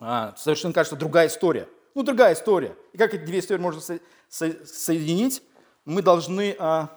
а, 0.00 0.34
совершенно 0.38 0.72
кажется 0.72 0.96
другая 0.96 1.28
история. 1.28 1.68
Ну, 1.94 2.02
другая 2.04 2.32
история. 2.32 2.74
И 2.94 2.96
как 2.96 3.12
эти 3.12 3.24
две 3.26 3.40
истории 3.40 3.60
можно 3.60 3.82
соединить? 3.82 5.42
Мы 5.88 6.02
должны 6.02 6.54
а, 6.58 6.90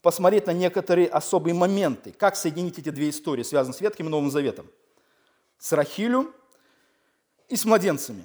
посмотреть 0.00 0.46
на 0.46 0.52
некоторые 0.52 1.08
особые 1.08 1.52
моменты. 1.52 2.10
Как 2.12 2.36
соединить 2.36 2.78
эти 2.78 2.88
две 2.88 3.10
истории, 3.10 3.42
связанные 3.42 3.76
с 3.76 3.80
Ветхим 3.82 4.06
и 4.06 4.08
Новым 4.08 4.30
Заветом? 4.30 4.66
С 5.58 5.72
Рахилю 5.72 6.32
и 7.48 7.56
с 7.56 7.66
младенцами. 7.66 8.24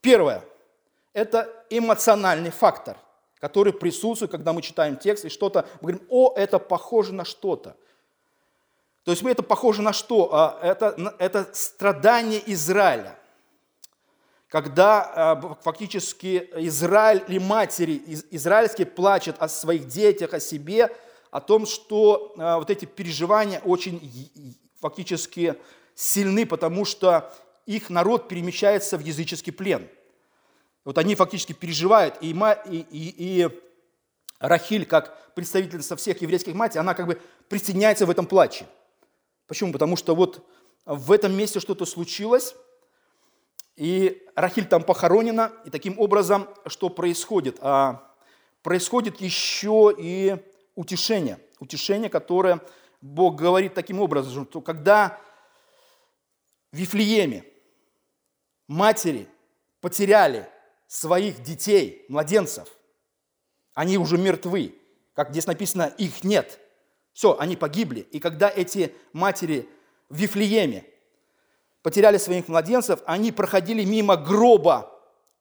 Первое– 0.00 0.44
это 1.12 1.48
эмоциональный 1.70 2.50
фактор, 2.50 2.96
который 3.38 3.72
присутствует, 3.72 4.32
когда 4.32 4.52
мы 4.52 4.62
читаем 4.62 4.96
текст 4.96 5.26
и 5.26 5.28
что-то, 5.28 5.68
мы 5.80 5.92
говорим, 5.92 6.06
о, 6.10 6.32
это 6.34 6.58
похоже 6.58 7.14
на 7.14 7.24
что-то. 7.24 7.76
То 9.04 9.12
есть 9.12 9.22
мы 9.22 9.30
это 9.30 9.44
похоже 9.44 9.80
на 9.80 9.92
что? 9.92 10.28
А, 10.32 10.58
это, 10.60 11.14
это 11.20 11.48
страдание 11.52 12.42
Израиля 12.52 13.16
когда 14.50 15.38
э, 15.40 15.54
фактически 15.62 16.50
Израиль 16.56 17.22
или 17.28 17.38
матери 17.38 18.02
израильские 18.32 18.86
плачут 18.86 19.36
о 19.38 19.48
своих 19.48 19.86
детях, 19.86 20.34
о 20.34 20.40
себе, 20.40 20.94
о 21.30 21.40
том, 21.40 21.66
что 21.66 22.34
э, 22.36 22.56
вот 22.56 22.68
эти 22.68 22.84
переживания 22.84 23.60
очень 23.60 24.58
фактически 24.80 25.54
сильны, 25.94 26.46
потому 26.46 26.84
что 26.84 27.32
их 27.64 27.90
народ 27.90 28.26
перемещается 28.26 28.98
в 28.98 29.04
языческий 29.04 29.52
плен. 29.52 29.88
Вот 30.84 30.98
они 30.98 31.14
фактически 31.14 31.52
переживают, 31.52 32.16
и, 32.20 32.30
и, 32.30 32.86
и, 32.90 33.14
и 33.18 33.48
Рахиль, 34.40 34.84
как 34.84 35.32
представительница 35.34 35.94
всех 35.94 36.22
еврейских 36.22 36.54
матей, 36.54 36.80
она 36.80 36.94
как 36.94 37.06
бы 37.06 37.20
присоединяется 37.48 38.04
в 38.04 38.10
этом 38.10 38.26
плаче. 38.26 38.66
Почему? 39.46 39.72
Потому 39.72 39.94
что 39.94 40.16
вот 40.16 40.44
в 40.86 41.12
этом 41.12 41.36
месте 41.36 41.60
что-то 41.60 41.86
случилось, 41.86 42.56
и 43.80 44.26
Рахиль 44.34 44.66
там 44.66 44.82
похоронена, 44.82 45.54
и 45.64 45.70
таким 45.70 45.98
образом, 45.98 46.46
что 46.66 46.90
происходит? 46.90 47.56
А, 47.62 48.12
происходит 48.62 49.22
еще 49.22 49.90
и 49.96 50.36
утешение. 50.74 51.38
Утешение, 51.60 52.10
которое 52.10 52.60
Бог 53.00 53.36
говорит 53.36 53.72
таким 53.72 54.02
образом, 54.02 54.44
что 54.44 54.60
когда 54.60 55.18
в 56.70 56.76
Вифлееме 56.76 57.46
матери 58.68 59.26
потеряли 59.80 60.46
своих 60.86 61.42
детей, 61.42 62.04
младенцев, 62.10 62.68
они 63.72 63.96
уже 63.96 64.18
мертвы, 64.18 64.74
как 65.14 65.30
здесь 65.30 65.46
написано, 65.46 65.84
их 65.96 66.22
нет. 66.22 66.60
Все, 67.14 67.34
они 67.38 67.56
погибли. 67.56 68.00
И 68.00 68.20
когда 68.20 68.50
эти 68.50 68.94
матери 69.14 69.66
в 70.10 70.18
Вифлееме 70.18 70.84
потеряли 71.82 72.18
своих 72.18 72.48
младенцев, 72.48 73.00
они 73.06 73.32
проходили 73.32 73.84
мимо 73.84 74.16
гроба 74.16 74.90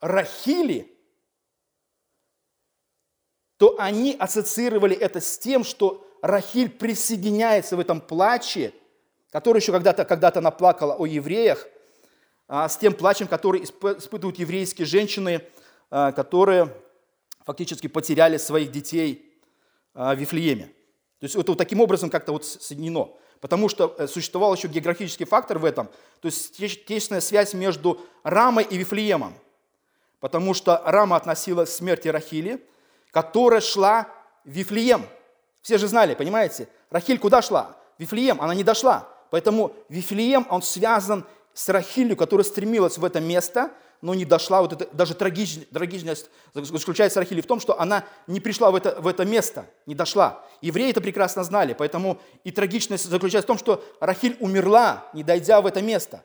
Рахили, 0.02 0.96
то 3.58 3.76
они 3.78 4.16
ассоциировали 4.18 4.96
это 4.96 5.20
с 5.20 5.38
тем, 5.38 5.64
что 5.64 6.06
Рахиль 6.22 6.70
присоединяется 6.70 7.76
в 7.76 7.80
этом 7.80 8.00
плаче, 8.00 8.74
который 9.32 9.60
еще 9.60 9.72
когда-то 9.72 10.06
когда 10.06 10.32
наплакала 10.40 10.96
о 10.96 11.06
евреях, 11.06 11.68
а, 12.48 12.68
с 12.68 12.78
тем 12.78 12.94
плачем, 12.94 13.28
который 13.28 13.64
испытывают 13.64 14.40
еврейские 14.40 14.86
женщины, 14.88 15.46
а, 15.90 16.12
которые 16.12 16.74
фактически 17.46 17.88
потеряли 17.88 18.38
своих 18.38 18.72
детей 18.72 19.40
а, 19.94 20.16
в 20.16 20.20
Вифлееме. 20.20 20.66
То 21.20 21.26
есть 21.26 21.36
это 21.36 21.52
вот 21.52 21.58
таким 21.58 21.82
образом 21.82 22.10
как-то 22.10 22.32
вот 22.32 22.46
соединено 22.46 23.18
потому 23.42 23.70
что 23.70 23.96
э, 23.98 24.08
существовал 24.08 24.54
еще 24.56 24.68
географический 24.68 25.26
фактор 25.26 25.60
в 25.60 25.66
этом, 25.66 25.88
то 26.22 26.28
есть 26.28 26.56
тесная 26.86 27.22
связь 27.22 27.54
между 27.54 28.00
Рамой 28.24 28.64
и 28.64 28.78
Вифлеемом, 28.78 29.34
потому 30.20 30.54
что 30.54 30.82
Рама 30.86 31.16
относилась 31.16 31.70
к 31.70 31.74
смерти 31.74 32.08
Рахили, 32.08 32.64
которая 33.12 33.62
шла 33.62 34.08
в 34.46 34.50
Вифлеем. 34.50 35.06
Все 35.62 35.78
же 35.78 35.88
знали, 35.88 36.16
понимаете? 36.16 36.68
Рахиль 36.90 37.20
куда 37.20 37.42
шла? 37.42 37.78
В 37.98 38.02
Вифлеем, 38.02 38.42
она 38.42 38.56
не 38.56 38.64
дошла. 38.64 39.08
Поэтому 39.30 39.74
Вифлеем, 39.90 40.48
он 40.50 40.62
связан 40.62 41.26
с 41.54 41.70
Рахилью, 41.70 42.16
которая 42.16 42.44
стремилась 42.44 42.98
в 42.98 43.06
это 43.06 43.20
место– 43.20 43.72
но 44.02 44.14
не 44.14 44.26
дошла, 44.26 44.62
вот 44.62 44.74
это, 44.74 44.88
даже 44.94 45.14
трагичность, 45.14 46.30
заключается 46.54 47.20
Рахили 47.20 47.42
в 47.42 47.48
том, 47.48 47.60
что 47.60 47.80
она 47.80 48.06
не 48.28 48.40
пришла 48.40 48.72
в 48.72 48.76
это, 48.76 49.00
в 49.02 49.08
это 49.08 49.26
место, 49.26 49.66
не 49.86 49.96
дошла. 49.96 50.46
Евреи 50.62 50.92
это 50.92 51.02
прекрасно 51.02 51.44
знали, 51.44 51.74
поэтому 51.74 52.20
и 52.44 52.52
трагичность 52.52 53.06
заключается 53.06 53.46
в 53.46 53.48
том, 53.48 53.58
что 53.58 53.84
Рахиль 54.00 54.38
умерла, 54.40 55.10
не 55.14 55.24
дойдя 55.24 55.62
в 55.62 55.66
это 55.66 55.82
место. 55.82 56.24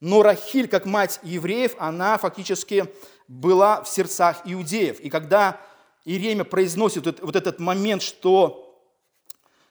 Но 0.00 0.22
Рахиль, 0.22 0.68
как 0.68 0.86
мать 0.86 1.18
евреев, 1.22 1.74
она 1.78 2.18
фактически 2.18 2.86
была 3.26 3.82
в 3.82 3.88
сердцах 3.88 4.42
иудеев. 4.44 5.00
И 5.00 5.08
когда 5.08 5.60
Иеремия 6.04 6.44
произносит 6.44 7.20
вот 7.22 7.36
этот 7.36 7.58
момент, 7.58 8.02
что, 8.02 8.84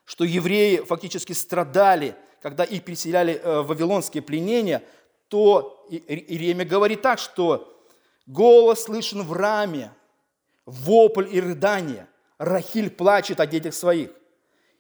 что 0.05 0.24
евреи 0.24 0.78
фактически 0.78 1.34
страдали, 1.34 2.15
когда 2.41 2.63
их 2.63 2.84
переселяли 2.84 3.39
э, 3.41 3.61
в 3.61 3.67
вавилонские 3.67 4.24
пленения, 4.24 4.84
то 5.28 5.86
Иеремия 5.89 6.65
говорит 6.65 7.01
так, 7.01 7.19
что 7.19 7.74
голос 8.26 8.84
слышен 8.84 9.24
в 9.24 9.34
раме, 9.34 9.91
вопль 10.65 11.28
и 11.32 11.41
рыдание. 11.41 12.07
Рахиль 12.38 12.89
плачет 12.89 13.39
о 13.39 13.47
детях 13.47 13.74
своих 13.74 14.11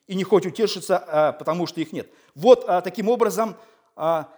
и 0.07 0.15
не 0.15 0.23
хочет 0.23 0.53
утешиться, 0.53 0.97
а, 0.97 1.31
потому 1.31 1.65
что 1.67 1.81
их 1.81 1.91
нет. 1.93 2.09
Вот 2.35 2.65
а, 2.67 2.81
таким 2.81 3.09
образом 3.09 3.55
а, 3.95 4.29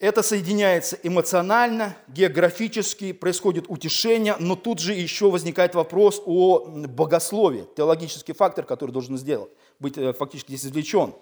это 0.00 0.22
соединяется 0.22 0.98
эмоционально, 1.02 1.94
географически, 2.08 3.12
происходит 3.12 3.66
утешение, 3.68 4.34
но 4.38 4.56
тут 4.56 4.78
же 4.78 4.94
еще 4.94 5.30
возникает 5.30 5.74
вопрос 5.74 6.22
о 6.24 6.66
богословии, 6.86 7.68
теологический 7.76 8.32
фактор, 8.32 8.64
который 8.64 8.92
должен 8.92 9.18
сделать, 9.18 9.50
быть 9.78 9.98
э, 9.98 10.14
фактически 10.14 10.52
здесь 10.52 10.64
извлечен. 10.64 11.14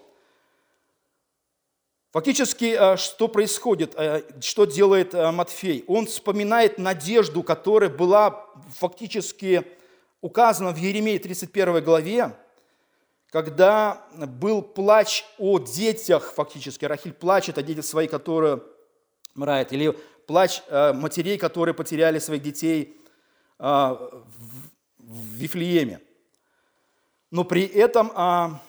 Фактически, 2.11 2.75
э, 2.77 2.97
что 2.97 3.27
происходит, 3.27 3.93
э, 3.95 4.23
что 4.41 4.65
делает 4.65 5.13
Матфей? 5.13 5.83
Он 5.87 6.05
вспоминает 6.05 6.77
надежду, 6.77 7.43
которая 7.43 7.89
была 7.89 8.45
фактически 8.75 9.65
указана 10.21 10.71
в 10.71 10.77
Еремии 10.77 11.17
31 11.17 11.83
главе, 11.83 12.35
когда 13.29 14.05
был 14.11 14.61
плач 14.61 15.23
о 15.37 15.59
детях, 15.59 16.33
фактически, 16.33 16.85
Рахиль 16.85 17.13
плачет 17.13 17.57
о 17.57 17.61
детях 17.61 17.85
своих, 17.85 18.09
которые 18.09 18.63
мрают, 19.35 19.71
или 19.71 19.95
плач 20.25 20.63
э, 20.67 20.93
матерей, 20.93 21.37
которые 21.37 21.73
потеряли 21.73 22.19
своих 22.19 22.41
детей 22.41 22.97
э, 23.57 23.63
в 23.63 25.33
Вифлееме. 25.35 26.01
Но 27.31 27.43
при 27.43 27.65
этом 27.65 28.11
а, 28.15 28.61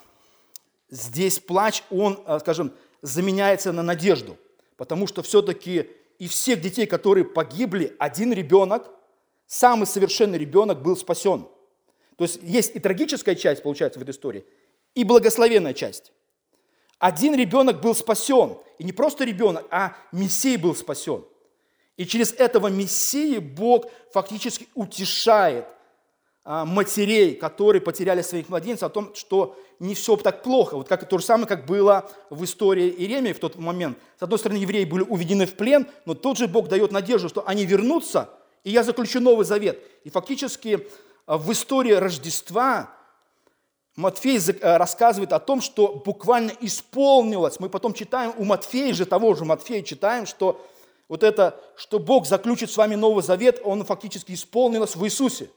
здесь 0.90 1.38
плач, 1.38 1.82
он, 1.90 2.22
э, 2.26 2.38
скажем, 2.40 2.72
заменяется 3.02 3.72
на 3.72 3.82
надежду, 3.82 4.36
потому 4.76 5.06
что 5.06 5.22
все-таки 5.22 5.90
и 6.18 6.28
всех 6.28 6.60
детей, 6.60 6.86
которые 6.86 7.24
погибли, 7.24 7.96
один 7.98 8.32
ребенок, 8.32 8.90
самый 9.46 9.86
совершенный 9.86 10.38
ребенок 10.38 10.82
был 10.82 10.96
спасен– 10.96 11.48
то 12.20 12.24
есть 12.24 12.38
есть 12.42 12.76
и 12.76 12.78
трагическая 12.78 13.34
часть, 13.34 13.62
получается, 13.62 13.98
в 13.98 14.02
этой 14.02 14.10
истории, 14.10 14.44
и 14.94 15.04
благословенная 15.04 15.72
часть. 15.72 16.12
Один 16.98 17.34
ребенок 17.34 17.80
был 17.80 17.94
спасен, 17.94 18.58
и 18.78 18.84
не 18.84 18.92
просто 18.92 19.24
ребенок, 19.24 19.64
а 19.70 19.96
Мессия 20.12 20.58
был 20.58 20.74
спасен. 20.74 21.24
И 21.96 22.04
через 22.04 22.34
этого 22.34 22.66
Мессии 22.66 23.38
Бог 23.38 23.86
фактически 24.12 24.68
утешает 24.74 25.64
матерей, 26.44 27.34
которые 27.34 27.82
потеряли 27.82 28.22
своих 28.22 28.48
младенцев, 28.48 28.84
о 28.84 28.88
том, 28.88 29.14
что 29.14 29.56
не 29.78 29.94
все 29.94 30.16
так 30.16 30.42
плохо. 30.42 30.76
Вот 30.76 30.88
как, 30.88 31.08
то 31.08 31.18
же 31.18 31.24
самое, 31.24 31.46
как 31.46 31.66
было 31.66 32.10
в 32.30 32.44
истории 32.44 32.88
Иеремии 32.88 33.32
в 33.32 33.38
тот 33.38 33.56
момент. 33.56 33.98
С 34.18 34.22
одной 34.22 34.38
стороны, 34.38 34.58
евреи 34.58 34.84
были 34.84 35.02
уведены 35.02 35.46
в 35.46 35.54
плен, 35.54 35.86
но 36.06 36.14
тот 36.14 36.38
же 36.38 36.48
Бог 36.48 36.68
дает 36.68 36.92
надежду, 36.92 37.28
что 37.28 37.46
они 37.46 37.66
вернутся, 37.66 38.30
и 38.64 38.70
я 38.70 38.82
заключу 38.82 39.20
новый 39.20 39.44
завет. 39.44 39.82
И 40.04 40.10
фактически 40.10 40.86
а 41.30 41.38
в 41.38 41.52
истории 41.52 41.92
Рождества 41.92 42.90
Матфей 43.94 44.38
э, 44.38 44.76
рассказывает 44.76 45.32
о 45.32 45.38
том, 45.38 45.60
что 45.60 46.02
буквально 46.04 46.52
исполнилось. 46.60 47.60
Мы 47.60 47.68
потом 47.68 47.94
читаем 47.94 48.32
у 48.36 48.44
Матфея 48.44 48.92
же, 48.94 49.06
того 49.06 49.34
же 49.34 49.44
Матфея 49.44 49.82
читаем, 49.82 50.26
что 50.26 50.60
вот 51.08 51.22
это, 51.22 51.60
что 51.76 52.00
Бог 52.00 52.26
заключит 52.26 52.72
с 52.72 52.76
вами 52.76 52.96
Новый 52.96 53.22
Завет, 53.22 53.60
он 53.62 53.84
фактически 53.84 54.32
исполнилось 54.32 54.96
в 54.96 55.04
Иисусе. 55.04 55.50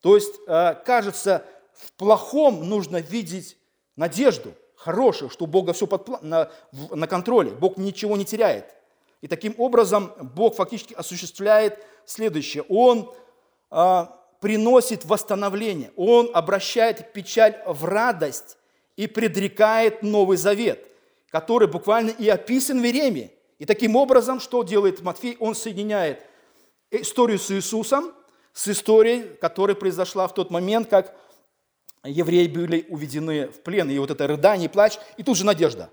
То 0.00 0.14
есть, 0.14 0.34
э, 0.46 0.74
кажется, 0.84 1.44
в 1.72 1.92
плохом 1.92 2.68
нужно 2.68 2.98
видеть 2.98 3.56
надежду, 3.96 4.54
хорошую, 4.76 5.30
что 5.30 5.44
у 5.44 5.48
Бога 5.48 5.72
все 5.72 5.86
под, 5.86 6.22
на, 6.22 6.50
на 6.90 7.06
контроле, 7.06 7.50
Бог 7.50 7.76
ничего 7.76 8.16
не 8.16 8.24
теряет. 8.24 8.74
И 9.20 9.26
таким 9.26 9.54
образом 9.58 10.12
Бог 10.34 10.54
фактически 10.54 10.94
осуществляет 10.94 11.84
следующее. 12.04 12.64
Он 12.68 13.12
а, 13.70 14.16
приносит 14.40 15.04
восстановление. 15.04 15.92
Он 15.96 16.30
обращает 16.32 17.12
печаль 17.12 17.60
в 17.66 17.84
радость 17.84 18.56
и 18.96 19.06
предрекает 19.06 20.02
Новый 20.02 20.36
Завет, 20.36 20.86
который 21.30 21.68
буквально 21.68 22.10
и 22.10 22.28
описан 22.28 22.80
в 22.80 22.84
Иеремии. 22.84 23.32
И 23.58 23.64
таким 23.64 23.96
образом, 23.96 24.38
что 24.38 24.62
делает 24.62 25.02
Матфей? 25.02 25.36
Он 25.40 25.56
соединяет 25.56 26.22
историю 26.92 27.40
с 27.40 27.50
Иисусом 27.50 28.12
с 28.58 28.66
историей, 28.66 29.22
которая 29.40 29.76
произошла 29.76 30.26
в 30.26 30.34
тот 30.34 30.50
момент, 30.50 30.88
как 30.88 31.14
евреи 32.02 32.48
были 32.48 32.86
уведены 32.88 33.46
в 33.46 33.62
плен. 33.62 33.88
И 33.88 33.96
вот 34.00 34.10
это 34.10 34.26
рыдание, 34.26 34.68
плач, 34.68 34.98
и 35.16 35.22
тут 35.22 35.36
же 35.36 35.46
надежда. 35.46 35.90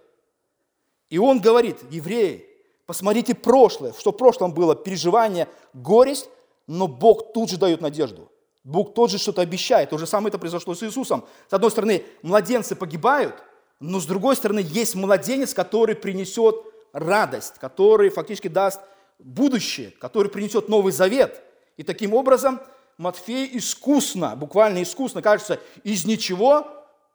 И 1.12 1.20
он 1.20 1.40
говорит, 1.40 1.78
евреи, 1.92 2.44
посмотрите 2.88 3.36
прошлое, 3.36 3.94
что 3.94 4.12
в 4.12 4.18
прошлом 4.18 4.52
было 4.52 4.76
переживание, 4.76 5.48
горесть, 5.74 6.28
но 6.66 6.88
Бог 6.88 7.34
тут 7.34 7.52
же 7.52 7.58
дает 7.58 7.82
надежду. 7.82 8.32
Бог 8.64 8.96
тот 8.96 9.12
же 9.12 9.20
что-то 9.20 9.44
обещает. 9.44 9.92
То 9.92 10.00
же 10.00 10.08
самое 10.08 10.30
это 10.30 10.40
произошло 10.40 10.74
с 10.74 10.82
Иисусом. 10.82 11.24
С 11.48 11.54
одной 11.54 11.70
стороны, 11.70 12.04
младенцы 12.24 12.76
погибают, 12.76 13.36
но 13.80 14.00
с 14.00 14.08
другой 14.08 14.36
стороны, 14.36 14.66
есть 14.68 14.96
младенец, 14.96 15.54
который 15.54 15.96
принесет 15.96 16.56
радость, 16.94 17.60
который 17.60 18.10
фактически 18.10 18.48
даст 18.48 18.82
будущее, 19.20 19.92
который 20.00 20.32
принесет 20.32 20.68
Новый 20.68 20.92
Завет. 20.92 21.44
И 21.78 21.84
таким 21.84 22.14
образом 22.14 22.60
Матфей 22.98 23.50
искусно, 23.58 24.36
буквально 24.36 24.82
искусно, 24.84 25.22
кажется, 25.22 25.60
из 25.84 26.06
ничего 26.06 26.68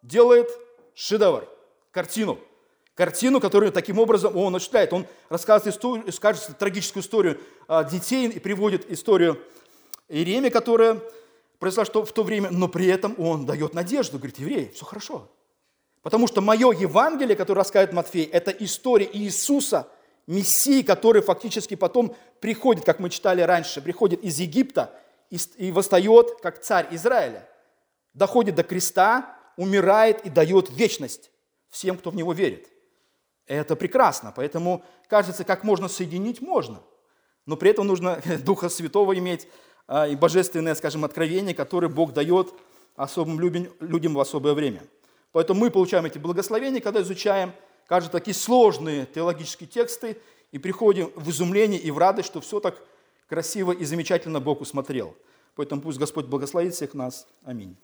делает 0.02 0.48
шедевр, 0.94 1.48
картину. 1.90 2.38
Картину, 2.94 3.40
которую 3.40 3.72
таким 3.72 3.98
образом 3.98 4.36
он 4.36 4.54
осуществляет. 4.54 4.92
Он 4.92 5.06
рассказывает 5.30 5.74
историю, 5.74 6.12
скажет 6.12 6.58
трагическую 6.58 7.02
историю 7.02 7.40
а, 7.66 7.82
детей 7.82 8.28
и 8.28 8.38
приводит 8.38 8.90
историю 8.92 9.40
Иеремия, 10.08 10.50
которая 10.50 11.00
произошло 11.58 12.04
в 12.04 12.12
то 12.12 12.22
время, 12.22 12.50
но 12.50 12.68
при 12.68 12.86
этом 12.86 13.14
он 13.18 13.46
дает 13.46 13.72
надежду, 13.72 14.18
говорит, 14.18 14.38
евреи, 14.38 14.70
все 14.74 14.84
хорошо. 14.84 15.30
Потому 16.02 16.26
что 16.26 16.40
мое 16.40 16.72
Евангелие, 16.72 17.36
которое 17.36 17.60
рассказывает 17.60 17.94
Матфей, 17.94 18.24
это 18.24 18.50
история 18.50 19.08
Иисуса, 19.10 19.88
Мессии, 20.30 20.82
который 20.82 21.22
фактически 21.22 21.74
потом 21.74 22.14
приходит, 22.40 22.84
как 22.84 23.00
мы 23.00 23.10
читали 23.10 23.42
раньше, 23.42 23.82
приходит 23.82 24.22
из 24.22 24.38
Египта 24.38 24.94
и 25.28 25.72
восстает 25.72 26.40
как 26.40 26.60
царь 26.60 26.86
Израиля. 26.92 27.48
Доходит 28.14 28.54
до 28.54 28.62
креста, 28.62 29.36
умирает 29.56 30.24
и 30.24 30.30
дает 30.30 30.70
вечность 30.70 31.30
всем, 31.68 31.98
кто 31.98 32.10
в 32.10 32.16
него 32.16 32.32
верит. 32.32 32.68
Это 33.46 33.74
прекрасно, 33.74 34.32
поэтому 34.34 34.84
кажется, 35.08 35.42
как 35.42 35.64
можно 35.64 35.88
соединить, 35.88 36.40
можно. 36.40 36.80
Но 37.46 37.56
при 37.56 37.70
этом 37.70 37.88
нужно 37.88 38.20
Духа 38.44 38.68
Святого 38.68 39.18
иметь, 39.18 39.48
а, 39.88 40.06
и 40.06 40.14
божественное, 40.14 40.76
скажем, 40.76 41.04
откровение, 41.04 41.56
которое 41.56 41.88
Бог 41.88 42.12
дает 42.12 42.54
особым 42.94 43.40
людям 43.40 44.14
в 44.14 44.20
особое 44.20 44.54
время. 44.54 44.84
Поэтому 45.32 45.58
мы 45.58 45.70
получаем 45.70 46.04
эти 46.04 46.18
благословения, 46.18 46.80
когда 46.80 47.02
изучаем, 47.02 47.52
кажется, 47.90 48.12
такие 48.12 48.34
сложные 48.34 49.04
теологические 49.04 49.68
тексты, 49.68 50.16
и 50.52 50.58
приходим 50.58 51.10
в 51.16 51.28
изумление 51.28 51.80
и 51.80 51.90
в 51.90 51.98
радость, 51.98 52.28
что 52.28 52.40
все 52.40 52.60
так 52.60 52.80
красиво 53.28 53.72
и 53.72 53.84
замечательно 53.84 54.38
Бог 54.38 54.60
усмотрел. 54.60 55.16
Поэтому 55.56 55.82
пусть 55.82 55.98
Господь 55.98 56.26
благословит 56.26 56.72
всех 56.72 56.94
нас. 56.94 57.26
Аминь. 57.42 57.76